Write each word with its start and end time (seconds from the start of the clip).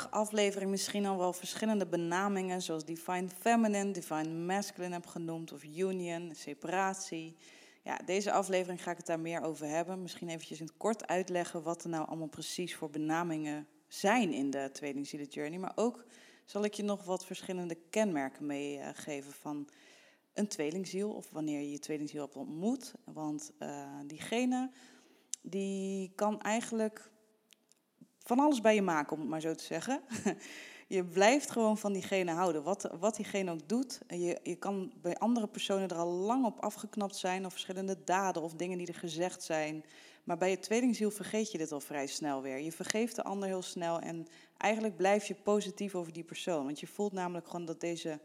aflevering 0.00 0.70
misschien 0.70 1.06
al 1.06 1.18
wel 1.18 1.32
verschillende 1.32 1.86
benamingen, 1.86 2.62
zoals 2.62 2.84
Divine 2.84 3.28
Feminine, 3.28 3.90
Divine 3.90 4.28
Masculine 4.28 4.94
heb 4.94 5.06
genoemd, 5.06 5.52
of 5.52 5.64
Union, 5.64 6.32
separatie. 6.34 7.36
Ja, 7.82 7.96
deze 8.04 8.32
aflevering 8.32 8.82
ga 8.82 8.90
ik 8.90 8.96
het 8.96 9.06
daar 9.06 9.20
meer 9.20 9.42
over 9.42 9.66
hebben. 9.66 10.02
Misschien 10.02 10.28
eventjes 10.28 10.60
in 10.60 10.66
het 10.66 10.76
kort 10.76 11.06
uitleggen 11.06 11.62
wat 11.62 11.84
er 11.84 11.88
nou 11.88 12.06
allemaal 12.06 12.26
precies 12.26 12.74
voor 12.74 12.90
benamingen 12.90 13.66
zijn 13.88 14.32
in 14.32 14.50
de 14.50 14.70
tweelingzielen 14.72 15.26
journey. 15.26 15.58
Maar 15.58 15.72
ook 15.74 16.04
zal 16.44 16.64
ik 16.64 16.74
je 16.74 16.82
nog 16.82 17.04
wat 17.04 17.26
verschillende 17.26 17.78
kenmerken 17.90 18.46
meegeven 18.46 19.32
van 19.32 19.68
een 20.34 20.48
tweelingziel 20.48 21.10
of 21.10 21.30
wanneer 21.30 21.60
je 21.60 21.70
je 21.70 21.78
tweelingziel 21.78 22.22
hebt 22.22 22.36
ontmoet. 22.36 22.94
Want 23.04 23.52
uh, 23.58 23.88
diegene 24.06 24.70
die 25.42 26.12
kan 26.14 26.40
eigenlijk 26.40 27.10
van 28.26 28.38
alles 28.38 28.60
bij 28.60 28.74
je 28.74 28.82
maken, 28.82 29.12
om 29.12 29.20
het 29.20 29.28
maar 29.28 29.40
zo 29.40 29.54
te 29.54 29.64
zeggen. 29.64 30.00
je 30.96 31.04
blijft 31.04 31.50
gewoon 31.50 31.78
van 31.78 31.92
diegene 31.92 32.32
houden, 32.32 32.62
wat, 32.62 32.90
wat 32.98 33.16
diegene 33.16 33.50
ook 33.50 33.68
doet. 33.68 34.00
Je, 34.08 34.38
je 34.42 34.56
kan 34.56 34.92
bij 35.02 35.16
andere 35.16 35.46
personen 35.46 35.88
er 35.88 35.96
al 35.96 36.08
lang 36.12 36.44
op 36.44 36.60
afgeknapt 36.60 37.16
zijn, 37.16 37.46
of 37.46 37.52
verschillende 37.52 38.04
daden 38.04 38.42
of 38.42 38.54
dingen 38.54 38.78
die 38.78 38.86
er 38.86 38.94
gezegd 38.94 39.42
zijn. 39.42 39.84
Maar 40.24 40.38
bij 40.38 40.50
je 40.50 40.58
tweelingziel 40.58 41.10
vergeet 41.10 41.52
je 41.52 41.58
dit 41.58 41.72
al 41.72 41.80
vrij 41.80 42.06
snel 42.06 42.42
weer. 42.42 42.58
Je 42.58 42.72
vergeeft 42.72 43.16
de 43.16 43.24
ander 43.24 43.48
heel 43.48 43.62
snel 43.62 44.00
en 44.00 44.26
eigenlijk 44.56 44.96
blijf 44.96 45.26
je 45.26 45.34
positief 45.34 45.94
over 45.94 46.12
die 46.12 46.24
persoon. 46.24 46.64
Want 46.64 46.80
je 46.80 46.86
voelt 46.86 47.12
namelijk 47.12 47.46
gewoon 47.46 47.64
dat 47.64 47.80
deze 47.80 48.20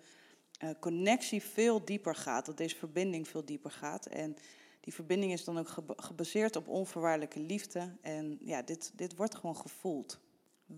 uh, 0.63 0.69
connectie 0.79 1.41
veel 1.41 1.85
dieper 1.85 2.15
gaat, 2.15 2.45
dat 2.45 2.57
deze 2.57 2.75
verbinding 2.75 3.27
veel 3.27 3.45
dieper 3.45 3.71
gaat. 3.71 4.05
En 4.05 4.35
die 4.81 4.93
verbinding 4.93 5.31
is 5.31 5.43
dan 5.43 5.57
ook 5.57 5.69
gebaseerd 5.95 6.55
op 6.55 6.67
onvoorwaardelijke 6.67 7.39
liefde. 7.39 7.95
En 8.01 8.37
ja, 8.39 8.61
dit, 8.61 8.91
dit 8.95 9.15
wordt 9.15 9.35
gewoon 9.35 9.57
gevoeld. 9.57 10.19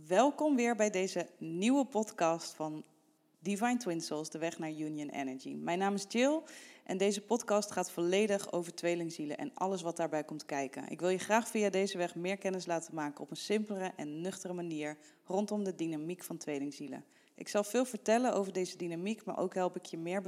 Welkom 0.07 0.55
weer 0.55 0.75
bij 0.75 0.89
deze 0.89 1.29
nieuwe 1.37 1.85
podcast 1.85 2.53
van 2.53 2.83
Divine 3.39 3.77
Twin 3.77 4.01
Souls, 4.01 4.29
de 4.29 4.37
weg 4.37 4.59
naar 4.59 4.71
Union 4.71 5.09
Energy. 5.09 5.53
Mijn 5.53 5.79
naam 5.79 5.93
is 5.93 6.05
Jill 6.09 6.41
en 6.83 6.97
deze 6.97 7.21
podcast 7.21 7.71
gaat 7.71 7.91
volledig 7.91 8.51
over 8.51 8.73
tweelingzielen 8.75 9.37
en 9.37 9.51
alles 9.53 9.81
wat 9.81 9.97
daarbij 9.97 10.23
komt 10.23 10.45
kijken. 10.45 10.89
Ik 10.89 10.99
wil 10.99 11.09
je 11.09 11.17
graag 11.17 11.47
via 11.47 11.69
deze 11.69 11.97
weg 11.97 12.15
meer 12.15 12.37
kennis 12.37 12.65
laten 12.65 12.95
maken 12.95 13.23
op 13.23 13.31
een 13.31 13.37
simpele 13.37 13.91
en 13.95 14.21
nuchtere 14.21 14.53
manier 14.53 14.97
rondom 15.25 15.63
de 15.63 15.75
dynamiek 15.75 16.23
van 16.23 16.37
tweelingzielen. 16.37 17.05
Ik 17.35 17.47
zal 17.47 17.63
veel 17.63 17.85
vertellen 17.85 18.33
over 18.33 18.53
deze 18.53 18.77
dynamiek, 18.77 19.25
maar 19.25 19.37
ook 19.37 19.53
help 19.53 19.75
ik 19.75 19.85
je 19.85 19.97
meer 19.97 20.21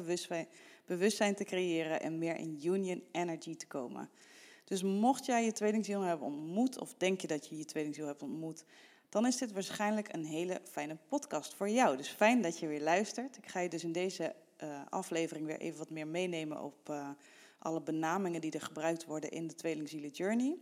bewustzijn 0.85 1.35
te 1.35 1.43
creëren 1.43 2.01
en 2.01 2.17
meer 2.17 2.35
in 2.35 2.59
union 2.63 3.03
energy 3.11 3.55
te 3.55 3.67
komen. 3.67 4.09
Dus 4.63 4.83
mocht 4.83 5.25
jij 5.25 5.45
je 5.45 5.51
tweelingziel 5.51 6.01
hebben 6.01 6.27
ontmoet, 6.27 6.79
of 6.79 6.93
denk 6.97 7.21
je 7.21 7.27
dat 7.27 7.47
je 7.47 7.57
je 7.57 7.65
tweelingziel 7.65 8.07
hebt 8.07 8.21
ontmoet, 8.21 8.63
dan 9.09 9.25
is 9.25 9.37
dit 9.37 9.51
waarschijnlijk 9.51 10.13
een 10.13 10.25
hele 10.25 10.61
fijne 10.63 10.97
podcast 11.07 11.53
voor 11.53 11.69
jou. 11.69 11.97
Dus 11.97 12.09
fijn 12.09 12.41
dat 12.41 12.59
je 12.59 12.67
weer 12.67 12.81
luistert. 12.81 13.37
Ik 13.37 13.47
ga 13.47 13.59
je 13.59 13.69
dus 13.69 13.83
in 13.83 13.91
deze 13.91 14.35
uh, 14.63 14.81
aflevering 14.89 15.45
weer 15.45 15.59
even 15.59 15.77
wat 15.77 15.89
meer 15.89 16.07
meenemen 16.07 16.63
op 16.63 16.89
uh, 16.89 17.09
alle 17.59 17.81
benamingen 17.81 18.41
die 18.41 18.51
er 18.51 18.61
gebruikt 18.61 19.05
worden 19.05 19.31
in 19.31 19.47
de 19.47 19.55
tweelingzielen 19.55 20.09
journey. 20.09 20.57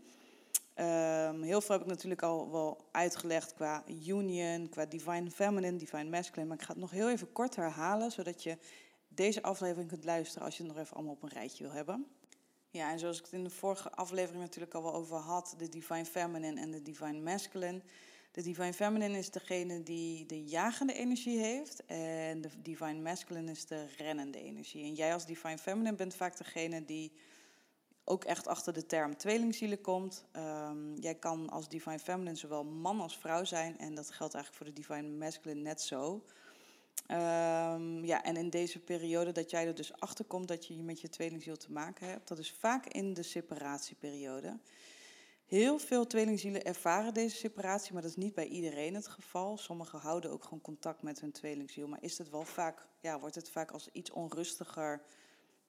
Um, 0.76 1.42
heel 1.42 1.62
veel 1.62 1.76
heb 1.76 1.82
ik 1.82 1.92
natuurlijk 1.92 2.22
al 2.22 2.52
wel 2.52 2.88
uitgelegd 2.92 3.54
qua 3.54 3.84
union, 3.88 4.70
qua 4.70 4.86
divine 4.86 5.32
feminine, 5.32 5.78
divine 5.78 6.10
masculine. 6.10 6.48
Maar 6.48 6.58
ik 6.58 6.64
ga 6.64 6.72
het 6.72 6.82
nog 6.82 6.92
heel 6.92 7.10
even 7.10 7.32
kort 7.32 7.56
herhalen, 7.56 8.12
zodat 8.12 8.44
je 8.44 8.58
deze 9.08 9.42
aflevering 9.42 9.90
kunt 9.90 10.04
luisteren 10.04 10.46
als 10.46 10.58
je 10.58 10.64
het 10.64 10.72
nog 10.74 10.82
even 10.82 10.96
allemaal 10.96 11.14
op 11.14 11.24
een 11.24 11.30
rijtje 11.30 11.64
wil 11.64 11.74
hebben. 11.74 12.08
Ja, 12.70 12.92
en 12.92 13.00
zoals 13.00 13.18
ik 13.18 13.24
het 13.24 13.34
in 13.34 13.44
de 13.44 13.50
vorige 13.50 13.92
aflevering 13.92 14.42
natuurlijk 14.42 14.74
al 14.74 14.84
wel 14.84 14.94
over 14.94 15.18
had, 15.18 15.56
de 15.58 15.70
divine 15.70 16.06
feminine 16.06 16.62
en 16.62 16.72
de 16.72 16.82
divine 16.82 17.20
masculine. 17.20 17.82
De 18.32 18.42
divine 18.42 18.74
feminine 18.74 19.18
is 19.18 19.32
degene 19.32 19.84
die 19.84 20.26
de 20.26 20.44
jagende 20.44 20.94
energie 20.94 21.40
heeft 21.40 21.86
en 21.86 22.42
de 22.42 22.50
divine 22.62 23.02
masculine 23.02 23.52
is 23.52 23.66
de 23.66 23.86
rennende 23.98 24.40
energie. 24.40 24.84
En 24.84 24.94
jij 24.94 25.14
als 25.14 25.26
divine 25.26 25.58
feminine 25.58 25.96
bent 25.96 26.16
vaak 26.16 26.38
degene 26.38 26.86
die 26.86 27.12
ook 28.06 28.24
echt 28.24 28.48
achter 28.48 28.74
de 28.74 28.86
term 28.86 29.18
tweelingzielen 29.18 29.82
komt. 29.82 30.26
Um, 30.36 30.96
jij 30.96 31.16
kan 31.16 31.50
als 31.50 31.70
divine 31.70 32.00
feminine 32.00 32.36
zowel 32.36 32.64
man 32.64 33.02
als 33.02 33.18
vrouw 33.18 33.44
zijn 33.44 33.78
en 33.78 33.96
dat 33.96 34.12
geldt 34.12 34.34
eigenlijk 34.34 34.64
voor 34.64 34.74
de 34.74 34.82
divine 34.82 35.18
masculine 35.18 35.62
net 35.62 35.82
zo. 35.82 36.24
Um, 37.08 38.06
ja, 38.06 38.24
en 38.24 38.36
in 38.38 38.50
deze 38.50 38.80
periode 38.80 39.32
dat 39.32 39.50
jij 39.50 39.68
er 39.68 39.76
dus 39.76 40.00
achter 40.00 40.26
komt 40.26 40.48
dat 40.48 40.68
je 40.68 40.84
met 40.84 41.02
je 41.02 41.10
tweelingziel 41.10 41.58
te 41.58 41.72
maken 41.72 42.08
hebt, 42.08 42.28
dat 42.28 42.38
is 42.38 42.52
vaak 42.52 42.86
in 42.86 43.14
de 43.14 43.24
separatieperiode. 43.24 44.60
Heel 45.46 45.80
veel 45.80 46.08
tweelingzielen 46.08 46.64
ervaren 46.64 47.14
deze 47.14 47.36
separatie, 47.36 47.94
maar 47.94 48.02
dat 48.02 48.12
is 48.12 48.18
niet 48.18 48.34
bij 48.34 48.48
iedereen 48.48 48.96
het 48.96 49.08
geval. 49.08 49.58
Sommigen 49.58 50.00
houden 50.00 50.32
ook 50.32 50.44
gewoon 50.44 50.62
contact 50.62 51.02
met 51.02 51.20
hun 51.20 51.32
tweelingziel, 51.32 51.88
maar 51.88 52.02
is 52.02 52.18
het 52.18 52.30
wel 52.30 52.44
vaak, 52.44 52.88
ja, 53.00 53.20
wordt 53.20 53.36
het 53.36 53.50
vaak 53.50 53.72
als 53.72 53.90
iets 53.92 54.12
onrustiger 54.12 55.02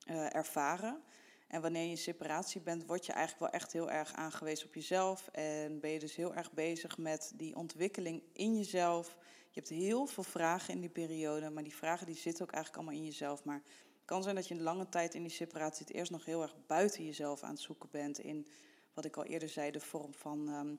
uh, 0.06 0.34
ervaren. 0.34 1.02
En 1.46 1.60
wanneer 1.60 1.82
je 1.82 1.90
in 1.90 1.98
separatie 1.98 2.60
bent, 2.60 2.86
word 2.86 3.06
je 3.06 3.12
eigenlijk 3.12 3.52
wel 3.52 3.60
echt 3.60 3.72
heel 3.72 3.90
erg 3.90 4.12
aangewezen 4.12 4.66
op 4.66 4.74
jezelf. 4.74 5.28
En 5.28 5.80
ben 5.80 5.90
je 5.90 5.98
dus 5.98 6.16
heel 6.16 6.34
erg 6.34 6.52
bezig 6.52 6.98
met 6.98 7.32
die 7.34 7.56
ontwikkeling 7.56 8.22
in 8.32 8.56
jezelf. 8.56 9.16
Je 9.50 9.60
hebt 9.60 9.68
heel 9.68 10.06
veel 10.06 10.22
vragen 10.22 10.74
in 10.74 10.80
die 10.80 10.88
periode, 10.88 11.50
maar 11.50 11.62
die 11.62 11.74
vragen 11.74 12.06
die 12.06 12.16
zitten 12.16 12.44
ook 12.44 12.52
eigenlijk 12.52 12.82
allemaal 12.82 13.02
in 13.02 13.08
jezelf. 13.08 13.44
Maar 13.44 13.62
het 13.64 14.04
kan 14.04 14.22
zijn 14.22 14.34
dat 14.34 14.48
je 14.48 14.54
een 14.54 14.62
lange 14.62 14.88
tijd 14.88 15.14
in 15.14 15.22
die 15.22 15.32
separatie 15.32 15.86
het 15.86 15.94
eerst 15.94 16.10
nog 16.10 16.24
heel 16.24 16.42
erg 16.42 16.54
buiten 16.66 17.04
jezelf 17.04 17.42
aan 17.42 17.50
het 17.50 17.60
zoeken 17.60 17.88
bent. 17.90 18.18
In 18.18 18.46
wat 18.94 19.04
ik 19.04 19.16
al 19.16 19.24
eerder 19.24 19.48
zei, 19.48 19.70
de 19.70 19.80
vorm 19.80 20.14
van 20.14 20.48
um, 20.48 20.78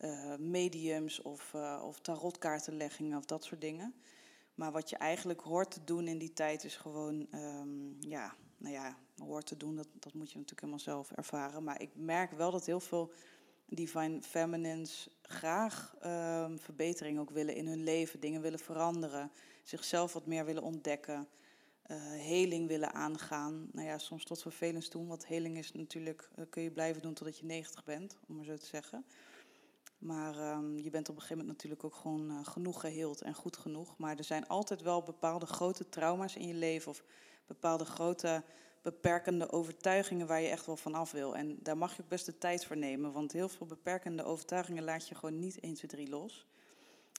uh, 0.00 0.36
mediums 0.36 1.22
of, 1.22 1.52
uh, 1.54 1.82
of 1.86 2.00
tarotkaartenleggingen 2.00 3.18
of 3.18 3.24
dat 3.24 3.44
soort 3.44 3.60
dingen. 3.60 3.94
Maar 4.54 4.72
wat 4.72 4.90
je 4.90 4.96
eigenlijk 4.96 5.40
hoort 5.40 5.70
te 5.70 5.84
doen 5.84 6.08
in 6.08 6.18
die 6.18 6.32
tijd 6.32 6.64
is 6.64 6.76
gewoon, 6.76 7.26
um, 7.34 7.96
ja, 8.00 8.34
nou 8.58 8.74
ja, 8.74 8.96
hoort 9.16 9.46
te 9.46 9.56
doen, 9.56 9.76
dat, 9.76 9.88
dat 9.92 10.14
moet 10.14 10.30
je 10.30 10.38
natuurlijk 10.38 10.60
helemaal 10.60 10.78
zelf 10.78 11.10
ervaren. 11.10 11.64
Maar 11.64 11.80
ik 11.80 11.90
merk 11.94 12.32
wel 12.32 12.50
dat 12.50 12.66
heel 12.66 12.80
veel 12.80 13.12
divine 13.68 14.22
feminines 14.22 15.08
graag 15.22 15.94
um, 16.04 16.58
verbetering 16.58 17.18
ook 17.18 17.30
willen 17.30 17.54
in 17.54 17.66
hun 17.66 17.84
leven, 17.84 18.20
dingen 18.20 18.40
willen 18.40 18.58
veranderen, 18.58 19.30
zichzelf 19.62 20.12
wat 20.12 20.26
meer 20.26 20.44
willen 20.44 20.62
ontdekken, 20.62 21.28
uh, 21.90 21.96
heling 22.00 22.68
willen 22.68 22.92
aangaan. 22.92 23.68
Nou 23.72 23.86
ja, 23.86 23.98
soms 23.98 24.24
tot 24.24 24.42
vervelend 24.42 24.90
doen, 24.90 25.06
want 25.06 25.26
heling 25.26 25.58
is 25.58 25.72
natuurlijk, 25.72 26.30
uh, 26.38 26.44
kun 26.50 26.62
je 26.62 26.70
blijven 26.70 27.02
doen 27.02 27.14
totdat 27.14 27.38
je 27.38 27.46
90 27.46 27.84
bent, 27.84 28.16
om 28.28 28.36
maar 28.36 28.44
zo 28.44 28.56
te 28.56 28.66
zeggen. 28.66 29.04
Maar 29.98 30.56
um, 30.56 30.78
je 30.78 30.90
bent 30.90 31.08
op 31.08 31.14
een 31.14 31.20
gegeven 31.20 31.44
moment 31.44 31.56
natuurlijk 31.56 31.84
ook 31.84 31.94
gewoon 31.94 32.30
uh, 32.30 32.38
genoeg 32.42 32.80
geheeld 32.80 33.20
en 33.20 33.34
goed 33.34 33.56
genoeg. 33.56 33.98
Maar 33.98 34.16
er 34.16 34.24
zijn 34.24 34.48
altijd 34.48 34.82
wel 34.82 35.02
bepaalde 35.02 35.46
grote 35.46 35.88
trauma's 35.88 36.36
in 36.36 36.46
je 36.46 36.54
leven 36.54 36.90
of 36.90 37.02
bepaalde 37.46 37.84
grote 37.84 38.42
beperkende 38.82 39.52
overtuigingen 39.52 40.26
waar 40.26 40.40
je 40.40 40.48
echt 40.48 40.66
wel 40.66 40.76
van 40.76 40.94
af 40.94 41.10
wil. 41.10 41.36
En 41.36 41.58
daar 41.62 41.76
mag 41.76 41.96
je 41.96 42.02
ook 42.02 42.08
best 42.08 42.26
de 42.26 42.38
tijd 42.38 42.64
voor 42.64 42.76
nemen, 42.76 43.12
want 43.12 43.32
heel 43.32 43.48
veel 43.48 43.66
beperkende 43.66 44.24
overtuigingen 44.24 44.84
laat 44.84 45.08
je 45.08 45.14
gewoon 45.14 45.38
niet 45.38 45.60
1, 45.60 45.74
2, 45.74 45.90
3 45.90 46.08
los. 46.08 46.46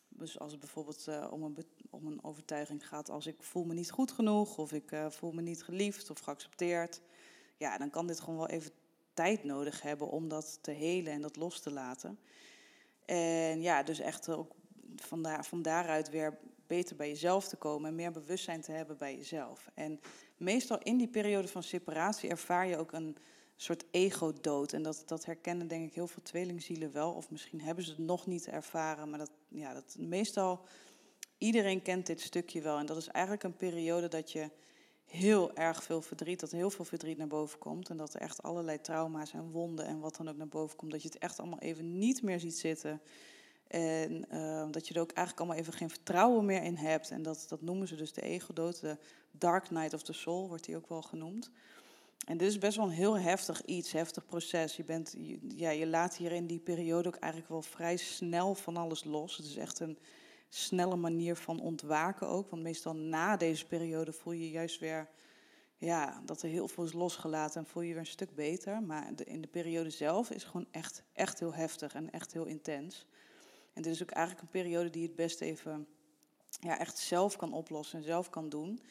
Dus 0.09 0.39
als 0.39 0.51
het 0.51 0.59
bijvoorbeeld 0.59 1.05
uh, 1.09 1.27
om, 1.29 1.43
een 1.43 1.57
om 1.89 2.07
een 2.07 2.23
overtuiging 2.23 2.87
gaat 2.87 3.09
als 3.09 3.27
ik 3.27 3.43
voel 3.43 3.63
me 3.63 3.73
niet 3.73 3.91
goed 3.91 4.11
genoeg, 4.11 4.57
of 4.57 4.71
ik 4.71 4.91
uh, 4.91 5.09
voel 5.09 5.31
me 5.31 5.41
niet 5.41 5.63
geliefd 5.63 6.09
of 6.09 6.19
geaccepteerd, 6.19 7.01
ja, 7.57 7.77
dan 7.77 7.89
kan 7.89 8.07
dit 8.07 8.19
gewoon 8.19 8.37
wel 8.37 8.49
even 8.49 8.71
tijd 9.13 9.43
nodig 9.43 9.81
hebben 9.81 10.09
om 10.09 10.27
dat 10.27 10.59
te 10.61 10.71
helen 10.71 11.13
en 11.13 11.21
dat 11.21 11.35
los 11.35 11.59
te 11.59 11.71
laten. 11.71 12.19
En 13.05 13.61
ja, 13.61 13.84
dus 13.84 13.99
echt 13.99 14.29
ook 14.29 14.52
van, 14.96 15.43
van 15.43 15.61
daaruit 15.61 16.09
weer 16.09 16.37
beter 16.67 16.96
bij 16.96 17.08
jezelf 17.08 17.47
te 17.47 17.55
komen 17.55 17.90
en 17.90 17.96
meer 17.96 18.11
bewustzijn 18.11 18.61
te 18.61 18.72
hebben 18.72 18.97
bij 18.97 19.16
jezelf. 19.16 19.69
En 19.73 19.99
meestal 20.37 20.78
in 20.84 20.97
die 20.97 21.08
periode 21.08 21.47
van 21.47 21.64
separatie 21.64 22.29
ervaar 22.29 22.67
je 22.67 22.78
ook 22.78 22.91
een 22.91 23.17
soort 23.55 23.85
ego-dood. 23.91 24.73
En 24.73 24.84
dat, 24.84 25.03
dat 25.05 25.25
herkennen 25.25 25.67
denk 25.67 25.87
ik 25.87 25.93
heel 25.93 26.08
veel 26.08 26.22
tweelingzielen 26.22 26.91
wel. 26.91 27.11
Of 27.11 27.29
misschien 27.29 27.61
hebben 27.61 27.84
ze 27.84 27.90
het 27.90 27.99
nog 27.99 28.25
niet 28.25 28.47
ervaren. 28.47 29.09
Maar 29.09 29.19
dat, 29.19 29.31
ja, 29.47 29.73
dat 29.73 29.96
meestal, 29.99 30.61
iedereen 31.37 31.81
kent 31.81 32.05
dit 32.05 32.22
stukje 32.22 32.61
wel. 32.61 32.78
En 32.78 32.85
dat 32.85 32.97
is 32.97 33.08
eigenlijk 33.08 33.43
een 33.43 33.55
periode 33.55 34.08
dat 34.08 34.31
je 34.31 34.49
heel 35.05 35.55
erg 35.55 35.84
veel 35.84 36.02
verdriet, 36.02 36.40
dat 36.40 36.52
heel 36.52 36.69
veel 36.69 36.85
verdriet 36.85 37.17
naar 37.17 37.28
boven 37.28 37.59
komt. 37.59 37.90
En 37.90 37.97
dat 37.97 38.14
er 38.14 38.22
echt 38.22 38.43
allerlei 38.43 38.81
trauma's 38.81 39.34
en 39.34 39.52
wonden 39.52 39.85
en 39.85 39.99
wat 39.99 40.16
dan 40.16 40.29
ook 40.29 40.37
naar 40.37 40.47
boven 40.47 40.78
komt. 40.78 40.91
Dat 40.91 41.02
je 41.02 41.08
het 41.08 41.17
echt 41.17 41.40
allemaal 41.40 41.59
even 41.59 41.97
niet 41.97 42.22
meer 42.22 42.40
ziet 42.40 42.58
zitten. 42.58 43.02
En 43.67 44.25
uh, 44.34 44.66
dat 44.72 44.87
je 44.87 44.93
er 44.93 45.02
ook 45.02 45.11
eigenlijk 45.11 45.40
allemaal 45.40 45.64
even 45.64 45.73
geen 45.73 45.90
vertrouwen 45.90 46.46
meer 46.46 46.64
in 46.64 46.75
hebt. 46.75 47.11
En 47.11 47.22
dat, 47.22 47.46
dat 47.49 47.61
noemen 47.61 47.87
ze 47.87 47.96
dus 47.96 48.14
de 48.14 48.22
ego-dood, 48.22 48.81
de 48.81 48.97
dark 49.31 49.69
night 49.69 49.93
of 49.93 50.03
the 50.03 50.14
soul 50.14 50.47
wordt 50.47 50.66
die 50.66 50.75
ook 50.75 50.90
wel 50.90 51.02
genoemd. 51.02 51.52
En 52.25 52.37
dit 52.37 52.47
is 52.47 52.58
best 52.58 52.78
wel 52.78 52.85
een 52.85 52.91
heel 52.91 53.17
heftig 53.17 53.66
iets, 53.66 53.91
heftig 53.91 54.25
proces. 54.25 54.75
Je, 54.75 54.84
bent, 54.84 55.16
je, 55.17 55.40
ja, 55.47 55.69
je 55.69 55.87
laat 55.87 56.16
hier 56.16 56.31
in 56.31 56.47
die 56.47 56.59
periode 56.59 57.08
ook 57.08 57.16
eigenlijk 57.16 57.52
wel 57.52 57.61
vrij 57.61 57.97
snel 57.97 58.55
van 58.55 58.78
alles 58.78 59.03
los. 59.03 59.37
Het 59.37 59.46
is 59.46 59.55
echt 59.55 59.79
een 59.79 59.97
snelle 60.49 60.96
manier 60.96 61.35
van 61.35 61.59
ontwaken 61.59 62.28
ook. 62.28 62.49
Want 62.49 62.61
meestal 62.61 62.96
na 62.96 63.37
deze 63.37 63.66
periode 63.66 64.14
voel 64.14 64.34
je 64.34 64.49
juist 64.49 64.79
weer 64.79 65.09
ja, 65.78 66.22
dat 66.25 66.41
er 66.41 66.49
heel 66.49 66.67
veel 66.67 66.84
is 66.84 66.93
losgelaten 66.93 67.61
en 67.61 67.67
voel 67.67 67.84
je 67.84 67.90
weer 67.90 67.99
een 67.99 68.05
stuk 68.05 68.35
beter. 68.35 68.81
Maar 68.81 69.11
in 69.23 69.41
de 69.41 69.47
periode 69.47 69.90
zelf 69.90 70.31
is 70.31 70.43
gewoon 70.43 70.67
echt, 70.72 71.03
echt 71.14 71.40
heel 71.40 71.53
heftig 71.53 71.93
en 71.93 72.11
echt 72.11 72.34
heel 72.34 72.46
intens. 72.46 73.05
En 73.78 73.84
dit 73.84 73.94
is 73.94 74.02
ook 74.02 74.12
eigenlijk 74.12 74.46
een 74.46 74.62
periode 74.62 74.90
die 74.90 75.03
het 75.03 75.16
best 75.16 75.41
even 75.41 75.88
ja, 76.59 76.79
echt 76.79 76.97
zelf 76.97 77.35
kan 77.35 77.53
oplossen 77.53 78.00
en 78.00 78.06
zelf 78.06 78.29
kan 78.29 78.50
doen. 78.50 78.82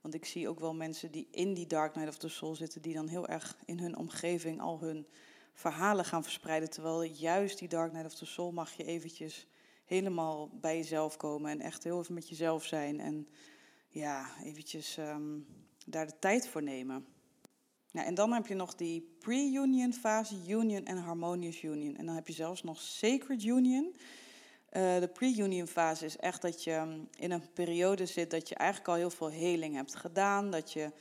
Want 0.00 0.14
ik 0.14 0.24
zie 0.24 0.48
ook 0.48 0.60
wel 0.60 0.74
mensen 0.74 1.10
die 1.10 1.28
in 1.30 1.54
die 1.54 1.66
Dark 1.66 1.94
Night 1.94 2.10
of 2.10 2.18
the 2.18 2.28
Soul 2.28 2.54
zitten, 2.54 2.82
die 2.82 2.94
dan 2.94 3.08
heel 3.08 3.28
erg 3.28 3.56
in 3.64 3.78
hun 3.78 3.96
omgeving 3.96 4.60
al 4.60 4.80
hun 4.80 5.06
verhalen 5.52 6.04
gaan 6.04 6.22
verspreiden. 6.22 6.70
Terwijl 6.70 7.02
juist 7.02 7.58
die 7.58 7.68
Dark 7.68 7.92
Night 7.92 8.06
of 8.06 8.14
the 8.14 8.26
Soul 8.26 8.52
mag 8.52 8.72
je 8.72 8.84
eventjes 8.84 9.46
helemaal 9.84 10.48
bij 10.48 10.76
jezelf 10.76 11.16
komen 11.16 11.50
en 11.50 11.60
echt 11.60 11.84
heel 11.84 12.00
even 12.00 12.14
met 12.14 12.28
jezelf 12.28 12.64
zijn. 12.64 13.00
En 13.00 13.28
ja, 13.88 14.30
eventjes 14.42 14.96
ehm, 14.96 15.38
daar 15.86 16.06
de 16.06 16.18
tijd 16.18 16.48
voor 16.48 16.62
nemen. 16.62 17.06
Nou, 17.94 18.06
en 18.06 18.14
dan 18.14 18.32
heb 18.32 18.46
je 18.46 18.54
nog 18.54 18.74
die 18.74 19.16
pre-union 19.18 19.92
fase, 19.92 20.34
union 20.48 20.84
en 20.84 20.96
harmonious 20.96 21.62
union. 21.62 21.96
En 21.96 22.06
dan 22.06 22.14
heb 22.14 22.26
je 22.26 22.32
zelfs 22.32 22.62
nog 22.62 22.80
sacred 22.80 23.44
union. 23.44 23.94
Uh, 24.72 24.98
de 24.98 25.10
pre-union 25.12 25.66
fase 25.66 26.04
is 26.04 26.16
echt 26.16 26.42
dat 26.42 26.64
je 26.64 26.70
ehm, 26.70 27.00
in 27.18 27.30
een 27.30 27.52
periode 27.52 28.06
zit 28.06 28.30
dat 28.30 28.48
je 28.48 28.54
eigenlijk 28.54 28.88
al 28.88 28.94
heel 28.94 29.10
veel 29.10 29.30
heling 29.30 29.74
hebt 29.74 29.94
gedaan. 29.94 30.50
Dat 30.50 30.72
je 30.72 30.92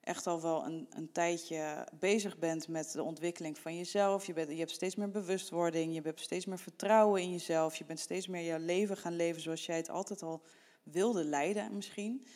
echt 0.00 0.26
al 0.26 0.40
wel 0.40 0.64
een, 0.64 0.86
een 0.90 1.12
tijdje 1.12 1.88
bezig 1.98 2.38
bent 2.38 2.68
met 2.68 2.92
de 2.92 3.02
ontwikkeling 3.02 3.58
van 3.58 3.76
jezelf. 3.76 4.26
Je, 4.26 4.32
bent, 4.32 4.50
je 4.50 4.58
hebt 4.58 4.70
steeds 4.70 4.94
meer 4.94 5.10
bewustwording, 5.10 5.94
je 5.94 6.00
hebt 6.00 6.20
steeds 6.20 6.46
meer 6.46 6.58
vertrouwen 6.58 7.22
in 7.22 7.30
jezelf. 7.30 7.76
Je 7.76 7.84
bent 7.84 8.00
steeds 8.00 8.26
meer 8.26 8.44
jouw 8.44 8.58
leven 8.58 8.96
gaan 8.96 9.16
leven 9.16 9.42
zoals 9.42 9.66
jij 9.66 9.76
het 9.76 9.90
altijd 9.90 10.22
al 10.22 10.42
wilde 10.82 11.24
leiden 11.24 11.74
misschien. 11.74 12.26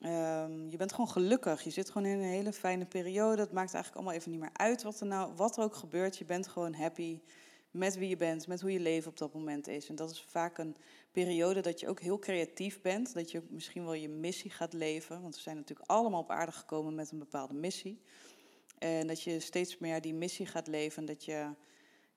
Um, 0.00 0.70
je 0.70 0.76
bent 0.76 0.90
gewoon 0.90 1.08
gelukkig. 1.08 1.62
Je 1.62 1.70
zit 1.70 1.90
gewoon 1.90 2.08
in 2.08 2.18
een 2.18 2.24
hele 2.24 2.52
fijne 2.52 2.84
periode. 2.84 3.42
Het 3.42 3.52
maakt 3.52 3.74
eigenlijk 3.74 3.94
allemaal 3.94 4.14
even 4.14 4.30
niet 4.30 4.40
meer 4.40 4.50
uit 4.52 4.82
wat 4.82 5.00
er, 5.00 5.06
nou, 5.06 5.32
wat 5.36 5.56
er 5.56 5.62
ook 5.62 5.74
gebeurt. 5.74 6.18
Je 6.18 6.24
bent 6.24 6.48
gewoon 6.48 6.74
happy 6.74 7.20
met 7.70 7.96
wie 7.96 8.08
je 8.08 8.16
bent, 8.16 8.46
met 8.46 8.60
hoe 8.60 8.72
je 8.72 8.80
leven 8.80 9.10
op 9.10 9.18
dat 9.18 9.34
moment 9.34 9.68
is. 9.68 9.88
En 9.88 9.94
dat 9.94 10.10
is 10.10 10.24
vaak 10.28 10.58
een 10.58 10.76
periode 11.12 11.60
dat 11.60 11.80
je 11.80 11.88
ook 11.88 12.00
heel 12.00 12.18
creatief 12.18 12.80
bent. 12.80 13.14
Dat 13.14 13.30
je 13.30 13.42
misschien 13.48 13.84
wel 13.84 13.94
je 13.94 14.08
missie 14.08 14.50
gaat 14.50 14.72
leven. 14.72 15.22
Want 15.22 15.34
we 15.34 15.40
zijn 15.40 15.56
natuurlijk 15.56 15.90
allemaal 15.90 16.20
op 16.20 16.30
aarde 16.30 16.52
gekomen 16.52 16.94
met 16.94 17.10
een 17.10 17.18
bepaalde 17.18 17.54
missie. 17.54 18.00
En 18.78 19.06
dat 19.06 19.22
je 19.22 19.40
steeds 19.40 19.78
meer 19.78 20.00
die 20.00 20.14
missie 20.14 20.46
gaat 20.46 20.66
leven. 20.66 21.04
Dat 21.04 21.24
je, 21.24 21.46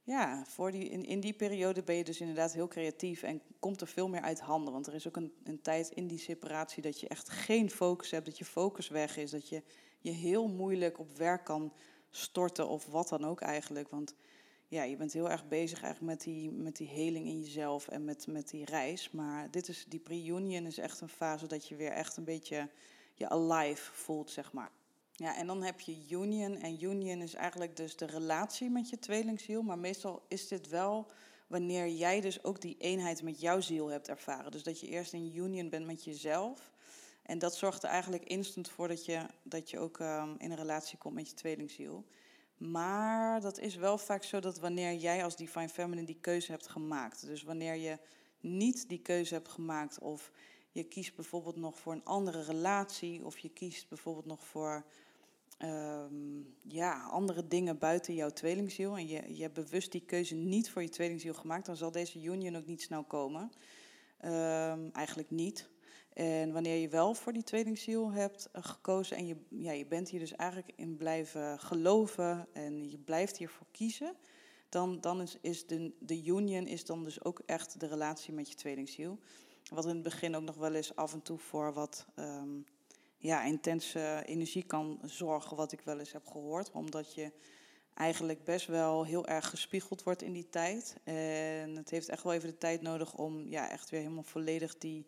ja, 0.06 0.46
voor 0.46 0.72
die, 0.72 0.90
in, 0.90 1.06
in 1.06 1.20
die 1.20 1.34
periode 1.34 1.84
ben 1.84 1.96
je 1.96 2.04
dus 2.04 2.20
inderdaad 2.20 2.54
heel 2.54 2.68
creatief 2.68 3.24
en 3.24 3.42
komt 3.60 3.82
er 3.82 3.88
veel 3.88 4.10
meer 4.10 4.22
uit 4.22 4.40
handen. 4.40 4.74
Want 4.74 4.88
er 4.88 4.94
is 4.94 5.08
ook 5.08 5.16
een, 5.16 5.34
een 5.44 5.62
tijd 5.62 5.90
in 5.90 6.08
die 6.08 6.18
separatie 6.18 6.82
dat 6.82 7.00
je 7.00 7.08
echt 7.08 7.30
geen 7.30 7.70
focus 7.70 8.12
hebt, 8.12 8.26
dat 8.26 8.38
je 8.38 8.46
focus 8.46 8.88
weg 8.88 9.18
is. 9.18 9.32
Dat 9.32 9.50
je 9.50 9.64
je 10.00 10.12
heel 10.12 10.48
moeilijk 10.48 11.00
op 11.00 11.18
werk 11.18 11.44
kan 11.44 11.74
storten 12.10 12.68
of 12.68 12.86
wat 12.86 13.10
dan 13.10 13.26
ook 13.26 13.42
eigenlijk. 13.42 13.90
Want 13.90 14.16
ja, 14.68 14.84
je 14.84 14.96
bent 14.96 15.14
heel 15.14 15.30
erg 15.30 15.48
bezig 15.48 15.84
eigenlijk 15.84 16.14
met 16.14 16.24
die, 16.24 16.52
met 16.52 16.76
die 16.76 16.88
heling 16.88 17.26
in 17.26 17.42
jezelf 17.42 17.88
en 17.88 18.06
met, 18.06 18.28
met 18.28 18.50
die 18.50 18.66
reis. 18.66 19.12
Maar 19.12 19.52
dit 19.52 19.68
is, 19.68 19.86
die 19.88 20.00
pre-union 20.00 20.66
is 20.66 20.78
echt 20.78 21.02
een 21.02 21.10
fase 21.10 21.48
dat 21.48 21.68
je 21.68 21.76
weer 21.76 21.92
echt 21.92 22.18
een 22.18 22.24
beetje 22.24 22.70
je 23.14 23.30
alive 23.30 23.92
voelt, 23.94 24.32
zeg 24.32 24.54
maar. 24.54 24.72
Ja, 25.18 25.36
en 25.36 25.48
dan 25.48 25.64
heb 25.64 25.80
je 25.80 26.06
union. 26.10 26.56
En 26.56 26.84
union 26.84 27.22
is 27.22 27.34
eigenlijk 27.34 27.76
dus 27.76 27.96
de 27.96 28.06
relatie 28.06 28.70
met 28.70 28.90
je 28.90 29.00
tweelingziel. 29.00 29.62
Maar 29.62 29.80
meestal 29.80 30.26
is 30.28 30.48
dit 30.48 30.70
wel 30.70 31.12
wanneer 31.48 31.90
jij 31.90 32.22
dus 32.22 32.44
ook 32.44 32.62
die 32.62 32.76
eenheid 32.78 33.24
met 33.24 33.40
jouw 33.40 33.62
ziel 33.62 33.88
hebt 33.88 34.08
ervaren. 34.08 34.52
Dus 34.52 34.64
dat 34.64 34.80
je 34.80 34.88
eerst 34.88 35.14
in 35.14 35.36
union 35.36 35.70
bent 35.70 35.86
met 35.86 36.04
jezelf. 36.04 36.72
En 37.22 37.40
dat 37.40 37.56
zorgt 37.56 37.84
er 37.84 37.90
eigenlijk 37.90 38.24
instant 38.24 38.70
voor 38.70 38.88
dat 38.88 39.06
je, 39.06 39.26
dat 39.44 39.70
je 39.70 39.80
ook 39.80 40.00
um, 40.00 40.36
in 40.38 40.52
een 40.52 40.58
relatie 40.58 40.98
komt 40.98 41.16
met 41.16 41.30
je 41.30 41.36
tweelingziel. 41.36 42.06
Maar 42.58 43.42
dat 43.42 43.60
is 43.60 43.76
wel 43.76 43.98
vaak 43.98 44.24
zo 44.24 44.40
dat 44.40 44.60
wanneer 44.60 44.94
jij 44.94 45.24
als 45.24 45.36
Divine 45.36 45.70
Feminine 45.70 46.08
die 46.08 46.20
keuze 46.22 46.52
hebt 46.52 46.68
gemaakt. 46.68 47.26
Dus 47.26 47.44
wanneer 47.44 47.76
je 47.76 48.00
niet 48.40 48.90
die 48.90 49.02
keuze 49.02 49.34
hebt 49.34 49.50
gemaakt 49.50 50.00
of 50.00 50.32
je 50.72 50.84
kiest 50.84 51.16
bijvoorbeeld 51.16 51.56
nog 51.56 51.80
voor 51.80 51.94
een 51.94 52.06
andere 52.06 52.44
relatie 52.44 53.26
of 53.26 53.38
je 53.38 53.50
kiest 53.50 53.90
bijvoorbeeld 53.90 54.26
nog 54.26 54.46
voor 54.46 54.86
um, 55.58 56.56
ja, 56.62 57.04
andere 57.04 57.48
dingen 57.48 57.78
buiten 57.78 58.14
jouw 58.14 58.30
tweelingziel 58.30 58.98
en 58.98 59.08
je, 59.08 59.36
je 59.36 59.42
hebt 59.42 59.54
bewust 59.54 59.92
die 59.92 60.06
keuze 60.06 60.36
niet 60.36 60.70
voor 60.70 60.82
je 60.82 60.90
tweelingziel 60.90 61.34
gemaakt, 61.34 61.66
dan 61.66 61.76
zal 61.76 61.92
deze 61.92 62.22
union 62.22 62.56
ook 62.56 62.66
niet 62.66 62.82
snel 62.82 63.04
komen. 63.04 63.52
Um, 64.26 64.92
eigenlijk 64.92 65.30
niet. 65.30 65.70
En 66.14 66.52
wanneer 66.52 66.82
je 66.82 66.90
wel 66.90 67.14
voor 67.14 67.34
die 67.34 67.44
tweelingziel 67.44 68.12
hebt 68.12 68.50
eh, 68.52 68.64
gekozen 68.64 69.18
en 69.18 69.28
je, 69.28 69.36
ja, 69.50 69.72
je 69.72 69.86
bent 69.86 70.10
hier 70.10 70.20
dus 70.20 70.36
eigenlijk 70.36 70.72
in 70.76 70.98
blijven 70.98 71.60
geloven 71.60 72.48
en 72.54 72.90
je 72.90 72.98
blijft 72.98 73.38
hiervoor 73.38 73.68
kiezen, 73.72 74.16
dan, 74.70 75.02
dan 75.02 75.22
is, 75.22 75.38
is 75.42 75.68
de, 75.68 75.94
de 76.00 76.24
union 76.26 76.68
is 76.68 76.86
dan 76.86 77.04
dus 77.04 77.24
ook 77.24 77.42
echt 77.46 77.80
de 77.80 77.88
relatie 77.88 78.34
met 78.34 78.50
je 78.50 78.56
tweelingziel. 78.56 79.20
Wat 79.70 79.86
in 79.86 79.94
het 79.94 80.04
begin 80.04 80.36
ook 80.36 80.44
nog 80.44 80.56
wel 80.56 80.74
eens 80.74 80.96
af 80.96 81.14
en 81.14 81.22
toe 81.22 81.38
voor 81.38 81.74
wat 81.74 82.06
um, 82.16 82.66
ja, 83.26 83.44
intense 83.44 84.24
energie 84.26 84.64
kan 84.64 85.00
zorgen, 85.04 85.58
wat 85.58 85.72
ik 85.72 85.82
wel 85.82 86.00
eens 86.00 86.12
heb 86.12 86.28
gehoord. 86.28 86.72
Omdat 86.72 87.14
je 87.14 87.32
eigenlijk 87.94 88.44
best 88.44 88.68
wel 88.68 89.06
heel 89.06 89.28
erg 89.28 89.50
gespiegeld 89.50 90.04
wordt 90.04 90.22
in 90.22 90.34
die 90.34 90.50
tijd. 90.50 90.96
En 91.04 91.76
het 91.76 91.90
heeft 91.90 92.10
echt 92.10 92.24
wel 92.24 92.34
even 92.34 92.50
de 92.50 92.58
tijd 92.58 92.82
nodig 92.82 93.14
om 93.14 93.48
ja, 93.50 93.70
echt 93.70 93.90
weer 93.90 94.02
helemaal 94.02 94.24
volledig 94.24 94.78
die 94.78 95.08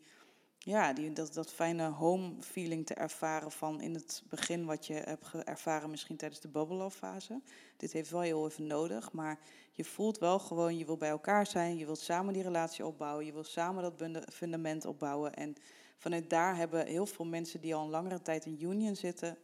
ja, 0.68 0.94
die, 0.94 1.14
dat, 1.14 1.34
dat 1.34 1.54
fijne 1.54 1.90
home 1.90 2.34
feeling 2.40 2.86
te 2.86 2.94
ervaren 2.94 3.52
van 3.52 3.82
in 3.82 3.94
het 3.94 4.24
begin 4.30 4.66
wat 4.66 4.88
je 4.88 4.94
hebt 4.94 5.34
ervaren 5.44 5.90
misschien 5.90 6.18
tijdens 6.18 6.42
de 6.42 6.48
bubble 6.48 6.92
fase. 6.92 7.42
Dit 7.78 7.92
heeft 7.92 8.10
wel 8.10 8.22
heel 8.22 8.48
even 8.48 8.68
nodig, 8.68 9.12
maar 9.12 9.40
je 9.72 9.84
voelt 9.84 10.18
wel 10.18 10.40
gewoon, 10.40 10.78
je 10.78 10.86
wil 10.86 10.98
bij 10.98 11.10
elkaar 11.10 11.48
zijn, 11.48 11.78
je 11.78 11.86
wilt 11.86 12.00
samen 12.00 12.34
die 12.34 12.44
relatie 12.44 12.86
opbouwen, 12.86 13.26
je 13.26 13.34
wilt 13.34 13.48
samen 13.48 13.84
dat 13.84 14.34
fundament 14.34 14.86
opbouwen. 14.86 15.34
En 15.34 15.56
vanuit 15.98 16.30
daar 16.30 16.56
hebben 16.56 16.86
heel 16.86 17.06
veel 17.06 17.26
mensen 17.26 17.62
die 17.62 17.76
al 17.76 17.84
een 17.84 17.90
langere 17.90 18.22
tijd 18.22 18.46
in 18.46 18.58
union 18.62 18.96
zitten, 18.96 19.38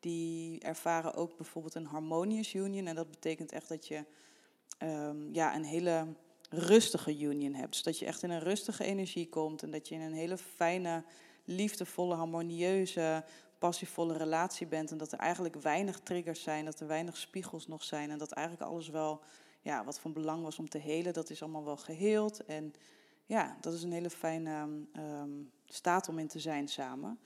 die 0.00 0.60
ervaren 0.60 1.14
ook 1.14 1.36
bijvoorbeeld 1.36 1.74
een 1.74 1.86
harmonious 1.86 2.54
union. 2.54 2.86
En 2.86 2.94
dat 2.94 3.10
betekent 3.10 3.52
echt 3.52 3.68
dat 3.68 3.86
je 3.86 4.04
um, 4.82 5.34
ja, 5.34 5.54
een 5.54 5.64
hele 5.64 6.06
rustige 6.50 7.18
union 7.18 7.54
hebt. 7.54 7.72
Dus 7.72 7.82
dat 7.82 7.98
je 7.98 8.06
echt 8.06 8.22
in 8.22 8.30
een 8.30 8.40
rustige 8.40 8.84
energie 8.84 9.28
komt 9.28 9.62
en 9.62 9.70
dat 9.70 9.88
je 9.88 9.94
in 9.94 10.00
een 10.00 10.12
hele 10.12 10.38
fijne, 10.38 11.04
liefdevolle, 11.44 12.14
harmonieuze, 12.14 13.24
passievolle 13.58 14.16
relatie 14.16 14.66
bent. 14.66 14.90
En 14.90 14.98
dat 14.98 15.12
er 15.12 15.18
eigenlijk 15.18 15.54
weinig 15.54 16.00
triggers 16.00 16.42
zijn, 16.42 16.64
dat 16.64 16.80
er 16.80 16.86
weinig 16.86 17.16
spiegels 17.16 17.66
nog 17.66 17.84
zijn. 17.84 18.10
En 18.10 18.18
dat 18.18 18.32
eigenlijk 18.32 18.70
alles 18.70 18.88
wel, 18.88 19.20
ja, 19.60 19.84
wat 19.84 20.00
van 20.00 20.12
belang 20.12 20.42
was 20.42 20.58
om 20.58 20.68
te 20.68 20.78
helen, 20.78 21.12
dat 21.12 21.30
is 21.30 21.42
allemaal 21.42 21.64
wel 21.64 21.76
geheeld. 21.76 22.44
En 22.44 22.74
ja, 23.26 23.56
dat 23.60 23.72
is 23.72 23.82
een 23.82 23.92
hele 23.92 24.10
fijne 24.10 24.68
um, 24.96 25.50
staat 25.74 26.08
om 26.08 26.18
in 26.18 26.28
te 26.28 26.38
zijn 26.38 26.68
samen. 26.68 27.18